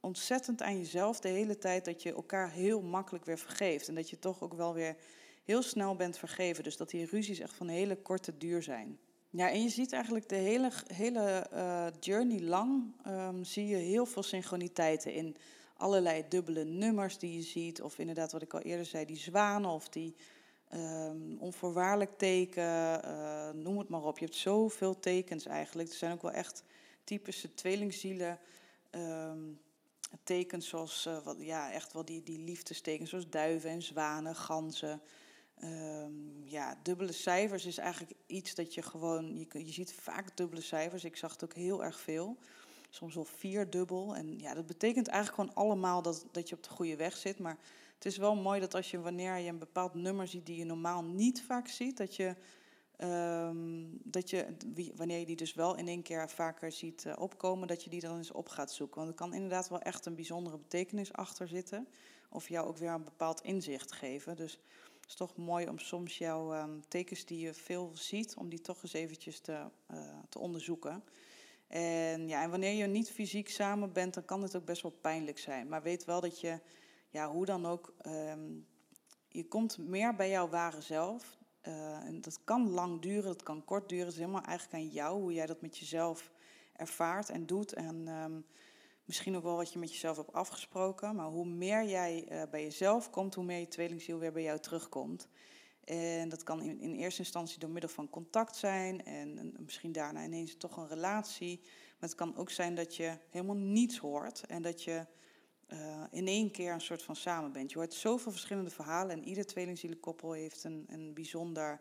ontzettend 0.00 0.62
aan 0.62 0.78
jezelf 0.78 1.20
de 1.20 1.28
hele 1.28 1.58
tijd 1.58 1.84
dat 1.84 2.02
je 2.02 2.12
elkaar 2.12 2.50
heel 2.50 2.82
makkelijk 2.82 3.24
weer 3.24 3.38
vergeeft. 3.38 3.88
En 3.88 3.94
dat 3.94 4.10
je 4.10 4.18
toch 4.18 4.42
ook 4.42 4.54
wel 4.54 4.74
weer 4.74 4.96
heel 5.44 5.62
snel 5.62 5.96
bent 5.96 6.18
vergeven. 6.18 6.64
Dus 6.64 6.76
dat 6.76 6.90
die 6.90 7.06
ruzies 7.06 7.38
echt 7.38 7.54
van 7.54 7.68
hele 7.68 7.96
korte 7.96 8.36
duur 8.36 8.62
zijn. 8.62 8.98
Ja, 9.30 9.50
en 9.50 9.62
je 9.62 9.68
ziet 9.68 9.92
eigenlijk 9.92 10.28
de 10.28 10.36
hele, 10.36 10.70
hele 10.94 11.46
uh, 11.52 11.86
journey 12.00 12.40
lang, 12.40 12.94
um, 13.06 13.44
zie 13.44 13.66
je 13.66 13.76
heel 13.76 14.06
veel 14.06 14.22
synchroniteiten 14.22 15.12
in 15.12 15.36
allerlei 15.76 16.24
dubbele 16.28 16.64
nummers 16.64 17.18
die 17.18 17.34
je 17.34 17.42
ziet. 17.42 17.82
Of 17.82 17.98
inderdaad, 17.98 18.32
wat 18.32 18.42
ik 18.42 18.54
al 18.54 18.60
eerder 18.60 18.86
zei, 18.86 19.04
die 19.04 19.16
zwanen 19.16 19.70
of 19.70 19.88
die 19.88 20.14
um, 20.74 21.36
onvoorwaardelijk 21.38 22.18
teken, 22.18 23.00
uh, 23.04 23.50
noem 23.50 23.78
het 23.78 23.88
maar 23.88 24.04
op. 24.04 24.18
Je 24.18 24.24
hebt 24.24 24.36
zoveel 24.36 24.98
tekens 24.98 25.46
eigenlijk. 25.46 25.88
Er 25.88 25.94
zijn 25.94 26.12
ook 26.12 26.22
wel 26.22 26.32
echt 26.32 26.64
typische 27.04 27.54
tweelingzielen. 27.54 28.38
Um, 28.90 29.60
tekens 30.22 30.68
zoals, 30.68 31.06
uh, 31.06 31.22
wat, 31.24 31.36
ja, 31.38 31.72
echt 31.72 31.92
wel 31.92 32.04
die, 32.04 32.22
die 32.22 32.38
liefdestekens, 32.38 33.10
zoals 33.10 33.28
duiven 33.28 33.70
en 33.70 33.82
zwanen, 33.82 34.36
ganzen. 34.36 35.00
Um, 35.64 36.42
ja, 36.44 36.78
dubbele 36.82 37.12
cijfers 37.12 37.66
is 37.66 37.78
eigenlijk 37.78 38.12
iets 38.26 38.54
dat 38.54 38.74
je 38.74 38.82
gewoon, 38.82 39.38
je, 39.38 39.66
je 39.66 39.72
ziet 39.72 39.92
vaak 39.92 40.36
dubbele 40.36 40.60
cijfers. 40.60 41.04
Ik 41.04 41.16
zag 41.16 41.32
het 41.32 41.44
ook 41.44 41.54
heel 41.54 41.84
erg 41.84 42.00
veel. 42.00 42.36
Soms 42.90 43.14
wel 43.14 43.24
vier 43.24 43.70
dubbel. 43.70 44.16
En 44.16 44.38
ja, 44.38 44.54
dat 44.54 44.66
betekent 44.66 45.08
eigenlijk 45.08 45.40
gewoon 45.40 45.66
allemaal 45.66 46.02
dat, 46.02 46.26
dat 46.32 46.48
je 46.48 46.54
op 46.54 46.62
de 46.62 46.70
goede 46.70 46.96
weg 46.96 47.16
zit. 47.16 47.38
Maar 47.38 47.58
het 47.94 48.04
is 48.04 48.16
wel 48.16 48.34
mooi 48.34 48.60
dat 48.60 48.74
als 48.74 48.90
je, 48.90 49.00
wanneer 49.00 49.36
je 49.36 49.48
een 49.48 49.58
bepaald 49.58 49.94
nummer 49.94 50.28
ziet 50.28 50.46
die 50.46 50.56
je 50.56 50.64
normaal 50.64 51.04
niet 51.04 51.42
vaak 51.42 51.68
ziet, 51.68 51.96
dat 51.96 52.16
je 52.16 52.34
Um, 53.02 54.00
dat 54.04 54.30
je, 54.30 54.46
wanneer 54.96 55.18
je 55.18 55.26
die 55.26 55.36
dus 55.36 55.54
wel 55.54 55.76
in 55.76 55.88
één 55.88 56.02
keer 56.02 56.30
vaker 56.30 56.72
ziet 56.72 57.04
uh, 57.04 57.12
opkomen, 57.18 57.68
dat 57.68 57.84
je 57.84 57.90
die 57.90 58.00
dan 58.00 58.16
eens 58.16 58.32
op 58.32 58.48
gaat 58.48 58.72
zoeken. 58.72 58.96
Want 58.96 59.08
er 59.08 59.16
kan 59.16 59.34
inderdaad 59.34 59.68
wel 59.68 59.80
echt 59.80 60.06
een 60.06 60.14
bijzondere 60.14 60.58
betekenis 60.58 61.12
achter 61.12 61.48
zitten. 61.48 61.88
Of 62.28 62.48
jou 62.48 62.68
ook 62.68 62.76
weer 62.76 62.90
een 62.90 63.04
bepaald 63.04 63.40
inzicht 63.40 63.92
geven. 63.92 64.36
Dus 64.36 64.52
het 65.00 65.08
is 65.08 65.14
toch 65.14 65.36
mooi 65.36 65.68
om 65.68 65.78
soms 65.78 66.18
jouw 66.18 66.54
um, 66.54 66.82
tekens 66.88 67.24
die 67.24 67.38
je 67.38 67.54
veel 67.54 67.90
ziet, 67.94 68.34
om 68.36 68.48
die 68.48 68.60
toch 68.60 68.82
eens 68.82 68.92
eventjes 68.92 69.40
te, 69.40 69.64
uh, 69.90 70.18
te 70.28 70.38
onderzoeken. 70.38 71.04
En, 71.66 72.28
ja, 72.28 72.42
en 72.42 72.50
wanneer 72.50 72.72
je 72.72 72.86
niet 72.86 73.10
fysiek 73.10 73.48
samen 73.48 73.92
bent, 73.92 74.14
dan 74.14 74.24
kan 74.24 74.42
het 74.42 74.56
ook 74.56 74.64
best 74.64 74.82
wel 74.82 74.90
pijnlijk 75.00 75.38
zijn. 75.38 75.68
Maar 75.68 75.82
weet 75.82 76.04
wel 76.04 76.20
dat 76.20 76.40
je, 76.40 76.60
ja, 77.10 77.30
hoe 77.30 77.44
dan 77.44 77.66
ook, 77.66 77.94
um, 78.06 78.66
je 79.28 79.44
komt 79.44 79.78
meer 79.78 80.14
bij 80.14 80.30
jouw 80.30 80.48
ware 80.48 80.80
zelf. 80.80 81.38
Uh, 81.68 82.04
en 82.04 82.20
dat 82.20 82.40
kan 82.44 82.70
lang 82.70 83.00
duren, 83.00 83.32
dat 83.32 83.42
kan 83.42 83.64
kort 83.64 83.88
duren. 83.88 84.04
Het 84.04 84.14
is 84.14 84.20
helemaal 84.20 84.42
eigenlijk 84.42 84.82
aan 84.82 84.88
jou, 84.88 85.20
hoe 85.20 85.32
jij 85.32 85.46
dat 85.46 85.60
met 85.60 85.78
jezelf 85.78 86.30
ervaart 86.72 87.28
en 87.28 87.46
doet. 87.46 87.72
En 87.72 88.08
um, 88.08 88.46
misschien 89.04 89.36
ook 89.36 89.42
wel 89.42 89.56
wat 89.56 89.72
je 89.72 89.78
met 89.78 89.92
jezelf 89.92 90.16
hebt 90.16 90.32
afgesproken. 90.32 91.14
Maar 91.14 91.26
hoe 91.26 91.46
meer 91.46 91.84
jij 91.84 92.28
uh, 92.32 92.42
bij 92.50 92.62
jezelf 92.62 93.10
komt, 93.10 93.34
hoe 93.34 93.44
meer 93.44 93.58
je 93.58 93.68
tweelingziel 93.68 94.18
weer 94.18 94.32
bij 94.32 94.42
jou 94.42 94.58
terugkomt. 94.58 95.28
En 95.84 96.28
dat 96.28 96.42
kan 96.42 96.62
in, 96.62 96.80
in 96.80 96.94
eerste 96.94 97.20
instantie 97.20 97.58
door 97.58 97.70
middel 97.70 97.90
van 97.90 98.10
contact 98.10 98.56
zijn. 98.56 99.04
En, 99.04 99.38
en, 99.38 99.54
misschien 99.58 99.92
daarna 99.92 100.24
ineens 100.24 100.56
toch 100.56 100.76
een 100.76 100.88
relatie. 100.88 101.60
Maar 101.62 102.08
het 102.08 102.14
kan 102.14 102.36
ook 102.36 102.50
zijn 102.50 102.74
dat 102.74 102.96
je 102.96 103.18
helemaal 103.30 103.56
niets 103.56 103.98
hoort. 103.98 104.46
En 104.46 104.62
dat 104.62 104.82
je 104.82 105.06
uh, 105.72 106.04
in 106.10 106.26
één 106.26 106.50
keer 106.50 106.72
een 106.72 106.80
soort 106.80 107.02
van 107.02 107.16
samen 107.16 107.52
bent. 107.52 107.72
Je 107.72 107.78
hoort 107.78 107.94
zoveel 107.94 108.32
verschillende 108.32 108.70
verhalen 108.70 109.16
en 109.16 109.24
ieder 109.24 109.46
tweelingzielenkoppel 109.46 110.32
heeft 110.32 110.64
een, 110.64 110.84
een 110.88 111.14
bijzonder, 111.14 111.80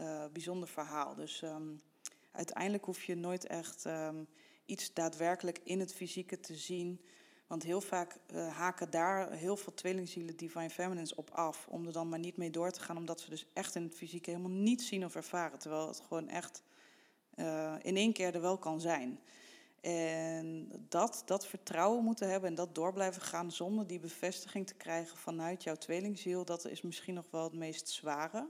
uh, 0.00 0.24
bijzonder 0.32 0.68
verhaal. 0.68 1.14
Dus 1.14 1.42
um, 1.42 1.80
uiteindelijk 2.32 2.84
hoef 2.84 3.02
je 3.02 3.14
nooit 3.14 3.46
echt 3.46 3.84
um, 3.84 4.28
iets 4.66 4.92
daadwerkelijk 4.92 5.60
in 5.64 5.80
het 5.80 5.94
fysieke 5.94 6.40
te 6.40 6.54
zien. 6.54 7.00
Want 7.46 7.62
heel 7.62 7.80
vaak 7.80 8.18
uh, 8.34 8.56
haken 8.56 8.90
daar 8.90 9.32
heel 9.32 9.56
veel 9.56 9.74
tweelingzielen 9.74 10.36
Divine 10.36 10.70
Feminines 10.70 11.14
op 11.14 11.30
af. 11.30 11.66
Om 11.68 11.86
er 11.86 11.92
dan 11.92 12.08
maar 12.08 12.18
niet 12.18 12.36
mee 12.36 12.50
door 12.50 12.70
te 12.70 12.80
gaan, 12.80 12.96
omdat 12.96 13.20
ze 13.20 13.30
dus 13.30 13.46
echt 13.52 13.74
in 13.74 13.82
het 13.82 13.94
fysieke 13.94 14.30
helemaal 14.30 14.50
niet 14.50 14.82
zien 14.82 15.04
of 15.04 15.14
ervaren. 15.14 15.58
Terwijl 15.58 15.88
het 15.88 16.00
gewoon 16.00 16.28
echt 16.28 16.62
in 17.82 17.96
één 17.96 18.12
keer 18.12 18.34
er 18.34 18.40
wel 18.40 18.58
kan 18.58 18.80
zijn. 18.80 19.20
En 19.80 20.72
dat, 20.88 21.22
dat 21.24 21.46
vertrouwen 21.46 22.04
moeten 22.04 22.30
hebben 22.30 22.48
en 22.48 22.54
dat 22.54 22.74
door 22.74 22.92
blijven 22.92 23.22
gaan 23.22 23.52
zonder 23.52 23.86
die 23.86 24.00
bevestiging 24.00 24.66
te 24.66 24.74
krijgen 24.74 25.16
vanuit 25.16 25.62
jouw 25.62 25.74
tweelingziel, 25.74 26.44
dat 26.44 26.66
is 26.66 26.82
misschien 26.82 27.14
nog 27.14 27.26
wel 27.30 27.44
het 27.44 27.52
meest 27.52 27.88
zware. 27.88 28.48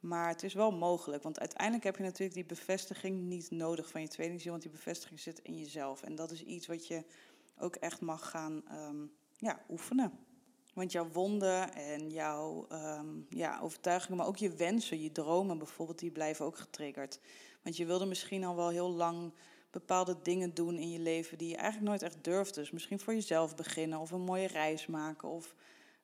Maar 0.00 0.28
het 0.28 0.42
is 0.42 0.54
wel 0.54 0.70
mogelijk, 0.70 1.22
want 1.22 1.40
uiteindelijk 1.40 1.84
heb 1.84 1.96
je 1.96 2.02
natuurlijk 2.02 2.34
die 2.34 2.44
bevestiging 2.44 3.20
niet 3.20 3.50
nodig 3.50 3.88
van 3.88 4.00
je 4.00 4.08
tweelingziel, 4.08 4.50
want 4.50 4.62
die 4.62 4.70
bevestiging 4.70 5.20
zit 5.20 5.38
in 5.38 5.58
jezelf. 5.58 6.02
En 6.02 6.14
dat 6.14 6.30
is 6.30 6.44
iets 6.44 6.66
wat 6.66 6.86
je 6.86 7.04
ook 7.58 7.76
echt 7.76 8.00
mag 8.00 8.30
gaan 8.30 8.62
um, 8.72 9.12
ja, 9.36 9.60
oefenen. 9.68 10.12
Want 10.74 10.92
jouw 10.92 11.08
wonden 11.08 11.74
en 11.74 12.10
jouw 12.10 12.66
um, 12.72 13.26
ja, 13.28 13.60
overtuigingen, 13.60 14.16
maar 14.16 14.26
ook 14.26 14.36
je 14.36 14.54
wensen, 14.54 15.02
je 15.02 15.12
dromen 15.12 15.58
bijvoorbeeld, 15.58 15.98
die 15.98 16.10
blijven 16.10 16.44
ook 16.44 16.56
getriggerd. 16.56 17.20
Want 17.62 17.76
je 17.76 17.86
wilde 17.86 18.06
misschien 18.06 18.44
al 18.44 18.56
wel 18.56 18.68
heel 18.68 18.90
lang 18.90 19.32
bepaalde 19.70 20.16
dingen 20.22 20.54
doen 20.54 20.78
in 20.78 20.90
je 20.90 20.98
leven 20.98 21.38
die 21.38 21.48
je 21.48 21.56
eigenlijk 21.56 21.88
nooit 21.88 22.02
echt 22.02 22.24
durft. 22.24 22.54
Dus 22.54 22.70
misschien 22.70 23.00
voor 23.00 23.14
jezelf 23.14 23.54
beginnen 23.56 23.98
of 23.98 24.10
een 24.10 24.20
mooie 24.20 24.46
reis 24.46 24.86
maken 24.86 25.28
of 25.28 25.54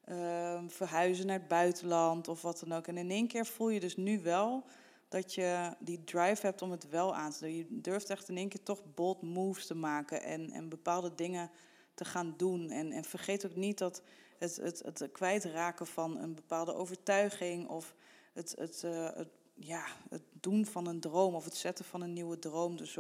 uh, 0.09 0.63
verhuizen 0.67 1.27
naar 1.27 1.39
het 1.39 1.49
buitenland 1.49 2.29
of 2.29 2.43
wat 2.43 2.61
dan 2.61 2.79
ook. 2.79 2.87
En 2.87 2.97
in 2.97 3.11
één 3.11 3.27
keer 3.29 3.47
voel 3.47 3.69
je 3.69 3.81
dus 3.81 3.97
nu 3.97 4.21
wel 4.23 4.65
dat 5.09 5.35
je 5.35 5.73
die 5.79 6.05
drive 6.05 6.47
hebt 6.47 6.63
om 6.63 6.71
het 6.71 6.89
wel 6.89 7.15
aan 7.15 7.31
te 7.31 7.39
doen. 7.41 7.57
Je 7.57 7.67
durft 7.71 8.11
echt 8.11 8.29
in 8.29 8.37
één 8.37 8.49
keer 8.49 8.63
toch 8.63 8.83
bold 8.95 9.23
moves 9.23 9.67
te 9.67 9.75
maken 9.75 10.23
en, 10.23 10.51
en 10.51 10.69
bepaalde 10.69 11.15
dingen 11.15 11.51
te 11.95 12.05
gaan 12.05 12.35
doen. 12.37 12.71
En, 12.71 12.93
en 12.93 13.05
vergeet 13.05 13.47
ook 13.47 13.57
niet 13.57 13.79
dat 13.79 14.03
het, 14.39 14.57
het, 14.57 14.83
het 14.85 15.13
kwijtraken 15.13 15.87
van 15.87 16.19
een 16.19 16.35
bepaalde 16.35 16.75
overtuiging 16.75 17.69
of 17.69 17.95
het, 18.33 18.55
het, 18.59 18.83
uh, 18.85 19.11
het 19.15 19.29
ja, 19.59 19.87
het 20.09 20.23
doen 20.41 20.67
van 20.67 20.87
een 20.87 21.01
droom 21.01 21.35
of 21.35 21.45
het 21.45 21.57
zetten 21.57 21.85
van 21.85 22.01
een 22.01 22.13
nieuwe 22.13 22.39
droom. 22.39 22.77
Dus 22.77 22.95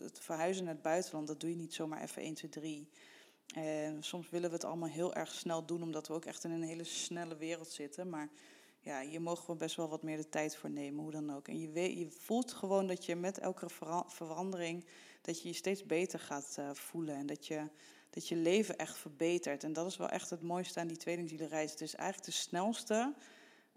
het 0.00 0.20
verhuizen 0.20 0.64
naar 0.64 0.74
het 0.74 0.82
buitenland, 0.82 1.26
dat 1.26 1.40
doe 1.40 1.50
je 1.50 1.56
niet 1.56 1.74
zomaar 1.74 2.02
even 2.02 2.22
1, 2.22 2.34
2, 2.34 2.50
3. 2.50 2.88
En 3.54 4.02
soms 4.02 4.30
willen 4.30 4.48
we 4.48 4.54
het 4.54 4.64
allemaal 4.64 4.88
heel 4.88 5.14
erg 5.14 5.32
snel 5.32 5.66
doen, 5.66 5.82
omdat 5.82 6.08
we 6.08 6.14
ook 6.14 6.24
echt 6.24 6.44
in 6.44 6.50
een 6.50 6.62
hele 6.62 6.84
snelle 6.84 7.36
wereld 7.36 7.68
zitten. 7.68 8.08
Maar 8.08 8.28
ja, 8.80 9.00
hier 9.00 9.22
mogen 9.22 9.46
we 9.46 9.56
best 9.56 9.76
wel 9.76 9.88
wat 9.88 10.02
meer 10.02 10.16
de 10.16 10.28
tijd 10.28 10.56
voor 10.56 10.70
nemen, 10.70 11.02
hoe 11.02 11.12
dan 11.12 11.34
ook. 11.34 11.48
En 11.48 11.60
je, 11.60 11.70
weet, 11.70 11.98
je 11.98 12.10
voelt 12.10 12.52
gewoon 12.52 12.86
dat 12.86 13.04
je 13.04 13.16
met 13.16 13.38
elke 13.38 13.66
verandering, 14.06 14.84
dat 15.20 15.42
je 15.42 15.48
je 15.48 15.54
steeds 15.54 15.86
beter 15.86 16.18
gaat 16.18 16.56
uh, 16.58 16.70
voelen. 16.70 17.16
En 17.16 17.26
dat 17.26 17.46
je, 17.46 17.68
dat 18.10 18.28
je 18.28 18.36
leven 18.36 18.78
echt 18.78 18.96
verbetert. 18.96 19.64
En 19.64 19.72
dat 19.72 19.86
is 19.86 19.96
wel 19.96 20.08
echt 20.08 20.30
het 20.30 20.42
mooiste 20.42 20.80
aan 20.80 20.86
die 20.86 20.96
tweelingzielenreis. 20.96 21.70
Het 21.70 21.80
is 21.80 21.94
eigenlijk 21.94 22.30
de 22.30 22.40
snelste 22.40 23.14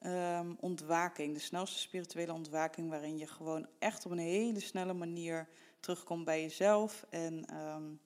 um, 0.05 0.57
ontwaking, 0.59 1.33
de 1.33 1.39
snelste 1.39 1.79
spirituele 1.79 2.33
ontwaking, 2.33 2.89
waarin 2.89 3.17
je 3.17 3.27
gewoon 3.27 3.67
echt 3.79 4.05
op 4.05 4.11
een 4.11 4.17
hele 4.17 4.59
snelle 4.59 4.93
manier 4.93 5.47
terugkomt 5.79 6.25
bij 6.25 6.41
jezelf. 6.41 7.05
En 7.09 7.55
um, 7.55 7.99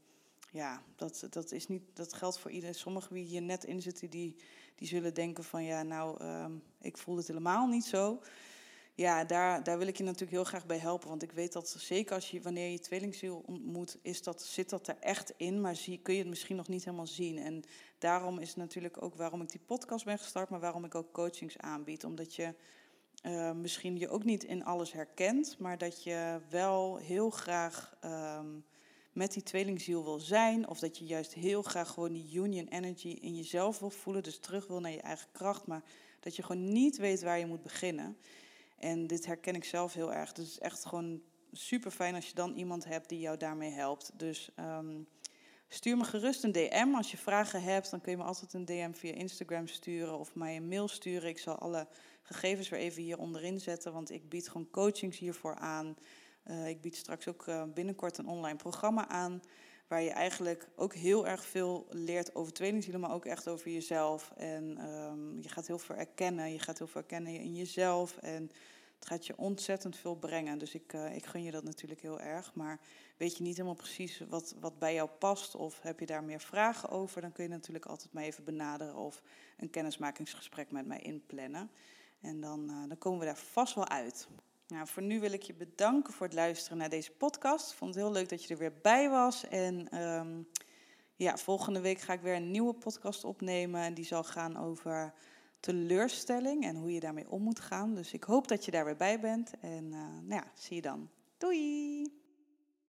ja, 0.51 0.81
dat, 0.95 1.27
dat, 1.29 1.51
is 1.51 1.67
niet, 1.67 1.83
dat 1.93 2.13
geldt 2.13 2.39
voor 2.39 2.51
iedereen. 2.51 2.75
Sommigen 2.75 3.13
die 3.13 3.25
hier 3.25 3.41
net 3.41 3.63
in 3.63 3.81
zitten, 3.81 4.09
die, 4.09 4.35
die 4.75 4.87
zullen 4.87 5.13
denken 5.13 5.43
van 5.43 5.63
ja, 5.63 5.83
nou, 5.83 6.23
um, 6.23 6.63
ik 6.81 6.97
voel 6.97 7.17
het 7.17 7.27
helemaal 7.27 7.67
niet 7.67 7.85
zo 7.85 8.21
ja, 8.99 9.23
daar, 9.23 9.63
daar 9.63 9.77
wil 9.77 9.87
ik 9.87 9.97
je 9.97 10.03
natuurlijk 10.03 10.31
heel 10.31 10.43
graag 10.43 10.65
bij 10.65 10.77
helpen. 10.77 11.09
Want 11.09 11.23
ik 11.23 11.31
weet 11.31 11.53
dat 11.53 11.69
zeker 11.77 12.15
als 12.15 12.31
je, 12.31 12.41
wanneer 12.41 12.71
je 12.71 12.79
tweelingziel 12.79 13.43
ontmoet, 13.45 13.97
is 14.01 14.23
dat, 14.23 14.43
zit 14.43 14.69
dat 14.69 14.87
er 14.87 14.97
echt 14.99 15.33
in. 15.37 15.61
Maar 15.61 15.75
zie, 15.75 15.99
kun 16.01 16.13
je 16.13 16.19
het 16.19 16.29
misschien 16.29 16.55
nog 16.55 16.67
niet 16.67 16.85
helemaal 16.85 17.07
zien. 17.07 17.37
En 17.37 17.63
daarom 17.97 18.39
is 18.39 18.47
het 18.47 18.57
natuurlijk 18.57 19.01
ook 19.01 19.15
waarom 19.15 19.41
ik 19.41 19.49
die 19.49 19.61
podcast 19.65 20.05
ben 20.05 20.17
gestart, 20.17 20.49
maar 20.49 20.59
waarom 20.59 20.85
ik 20.85 20.95
ook 20.95 21.11
coachings 21.11 21.57
aanbied. 21.57 22.03
Omdat 22.03 22.35
je 22.35 22.53
uh, 23.23 23.51
misschien 23.51 23.97
je 23.97 24.09
ook 24.09 24.23
niet 24.23 24.43
in 24.43 24.65
alles 24.65 24.91
herkent, 24.91 25.55
maar 25.59 25.77
dat 25.77 26.03
je 26.03 26.39
wel 26.49 26.97
heel 26.97 27.29
graag 27.29 27.97
um, 28.05 28.65
met 29.11 29.33
die 29.33 29.43
tweelingziel 29.43 30.03
wil 30.03 30.19
zijn. 30.19 30.67
Of 30.67 30.79
dat 30.79 30.97
je 30.97 31.05
juist 31.05 31.33
heel 31.33 31.61
graag 31.61 31.89
gewoon 31.89 32.13
die 32.13 32.33
union 32.33 32.67
energy 32.67 33.17
in 33.21 33.35
jezelf 33.35 33.79
wil 33.79 33.89
voelen. 33.89 34.23
Dus 34.23 34.39
terug 34.39 34.67
wil 34.67 34.79
naar 34.79 34.91
je 34.91 35.01
eigen 35.01 35.27
kracht. 35.31 35.67
Maar 35.67 35.83
dat 36.19 36.35
je 36.35 36.43
gewoon 36.43 36.71
niet 36.71 36.97
weet 36.97 37.21
waar 37.21 37.39
je 37.39 37.45
moet 37.45 37.63
beginnen. 37.63 38.17
En 38.79 39.07
dit 39.07 39.25
herken 39.25 39.55
ik 39.55 39.63
zelf 39.63 39.93
heel 39.93 40.13
erg. 40.13 40.33
Dus 40.33 40.45
het 40.45 40.53
is 40.53 40.59
echt 40.59 40.85
gewoon 40.85 41.21
super 41.51 41.91
fijn 41.91 42.15
als 42.15 42.27
je 42.27 42.33
dan 42.33 42.53
iemand 42.53 42.85
hebt 42.85 43.09
die 43.09 43.19
jou 43.19 43.37
daarmee 43.37 43.71
helpt. 43.71 44.11
Dus 44.13 44.49
ehm, 44.55 45.01
stuur 45.67 45.97
me 45.97 46.03
gerust 46.03 46.43
een 46.43 46.51
DM. 46.51 46.93
Als 46.95 47.11
je 47.11 47.17
vragen 47.17 47.63
hebt, 47.63 47.91
dan 47.91 48.01
kun 48.01 48.11
je 48.11 48.17
me 48.17 48.23
altijd 48.23 48.53
een 48.53 48.65
DM 48.65 48.93
via 48.93 49.13
Instagram 49.13 49.67
sturen 49.67 50.19
of 50.19 50.35
mij 50.35 50.55
een 50.55 50.67
mail 50.67 50.87
sturen. 50.87 51.29
Ik 51.29 51.39
zal 51.39 51.55
alle 51.55 51.87
gegevens 52.21 52.69
weer 52.69 52.79
even 52.79 53.01
hier 53.01 53.17
onderin 53.17 53.59
zetten, 53.59 53.93
want 53.93 54.11
ik 54.11 54.29
bied 54.29 54.49
gewoon 54.49 54.69
coachings 54.69 55.17
hiervoor 55.17 55.55
aan. 55.55 55.95
Uh, 56.45 56.67
ik 56.67 56.81
bied 56.81 56.95
straks 56.95 57.27
ook 57.27 57.47
uh, 57.47 57.63
binnenkort 57.73 58.17
een 58.17 58.27
online 58.27 58.57
programma 58.57 59.07
aan. 59.07 59.41
Waar 59.89 60.01
je 60.01 60.09
eigenlijk 60.09 60.67
ook 60.75 60.93
heel 60.93 61.27
erg 61.27 61.45
veel 61.45 61.87
leert 61.89 62.35
over 62.35 62.53
tweelingzielen, 62.53 63.01
maar 63.01 63.13
ook 63.13 63.25
echt 63.25 63.47
over 63.47 63.71
jezelf. 63.71 64.31
En 64.37 64.89
um, 64.89 65.41
je 65.41 65.49
gaat 65.49 65.67
heel 65.67 65.79
veel 65.79 65.95
erkennen. 65.95 66.51
Je 66.51 66.59
gaat 66.59 66.77
heel 66.77 66.87
veel 66.87 67.01
erkennen 67.01 67.33
in 67.33 67.55
jezelf. 67.55 68.17
En 68.17 68.51
het 68.95 69.07
gaat 69.07 69.25
je 69.25 69.37
ontzettend 69.37 69.97
veel 69.97 70.15
brengen. 70.15 70.57
Dus 70.57 70.75
ik, 70.75 70.93
uh, 70.93 71.15
ik 71.15 71.25
gun 71.25 71.43
je 71.43 71.51
dat 71.51 71.63
natuurlijk 71.63 72.01
heel 72.01 72.19
erg. 72.19 72.53
Maar 72.53 72.79
weet 73.17 73.37
je 73.37 73.43
niet 73.43 73.55
helemaal 73.55 73.75
precies 73.75 74.23
wat, 74.29 74.55
wat 74.59 74.79
bij 74.79 74.93
jou 74.93 75.09
past 75.09 75.55
of 75.55 75.81
heb 75.81 75.99
je 75.99 76.05
daar 76.05 76.23
meer 76.23 76.41
vragen 76.41 76.89
over, 76.89 77.21
dan 77.21 77.31
kun 77.31 77.43
je 77.43 77.49
natuurlijk 77.49 77.85
altijd 77.85 78.13
mij 78.13 78.25
even 78.25 78.43
benaderen 78.43 78.95
of 78.95 79.21
een 79.57 79.69
kennismakingsgesprek 79.69 80.71
met 80.71 80.85
mij 80.85 80.99
inplannen. 80.99 81.71
En 82.21 82.41
dan, 82.41 82.69
uh, 82.69 82.87
dan 82.87 82.97
komen 82.97 83.19
we 83.19 83.25
daar 83.25 83.37
vast 83.37 83.75
wel 83.75 83.87
uit. 83.87 84.27
Nou, 84.69 84.87
voor 84.87 85.03
nu 85.03 85.19
wil 85.19 85.31
ik 85.31 85.41
je 85.41 85.53
bedanken 85.53 86.13
voor 86.13 86.25
het 86.25 86.35
luisteren 86.35 86.77
naar 86.77 86.89
deze 86.89 87.11
podcast. 87.11 87.71
Ik 87.71 87.77
vond 87.77 87.95
het 87.95 88.03
heel 88.03 88.13
leuk 88.13 88.29
dat 88.29 88.43
je 88.43 88.53
er 88.53 88.59
weer 88.59 88.73
bij 88.81 89.09
was. 89.09 89.47
En 89.47 90.01
um, 90.03 90.47
ja, 91.15 91.37
volgende 91.37 91.79
week 91.79 91.99
ga 91.99 92.13
ik 92.13 92.21
weer 92.21 92.35
een 92.35 92.51
nieuwe 92.51 92.73
podcast 92.73 93.23
opnemen. 93.23 93.81
En 93.81 93.93
die 93.93 94.05
zal 94.05 94.23
gaan 94.23 94.57
over 94.57 95.13
teleurstelling 95.59 96.63
en 96.63 96.75
hoe 96.75 96.93
je 96.93 96.99
daarmee 96.99 97.29
om 97.29 97.41
moet 97.41 97.59
gaan. 97.59 97.95
Dus 97.95 98.13
ik 98.13 98.23
hoop 98.23 98.47
dat 98.47 98.65
je 98.65 98.71
daar 98.71 98.85
weer 98.85 98.95
bij 98.95 99.19
bent. 99.19 99.53
En 99.59 99.85
uh, 99.85 99.99
nou 99.99 100.41
ja, 100.41 100.51
zie 100.53 100.75
je 100.75 100.81
dan. 100.81 101.09
Doei! 101.37 102.28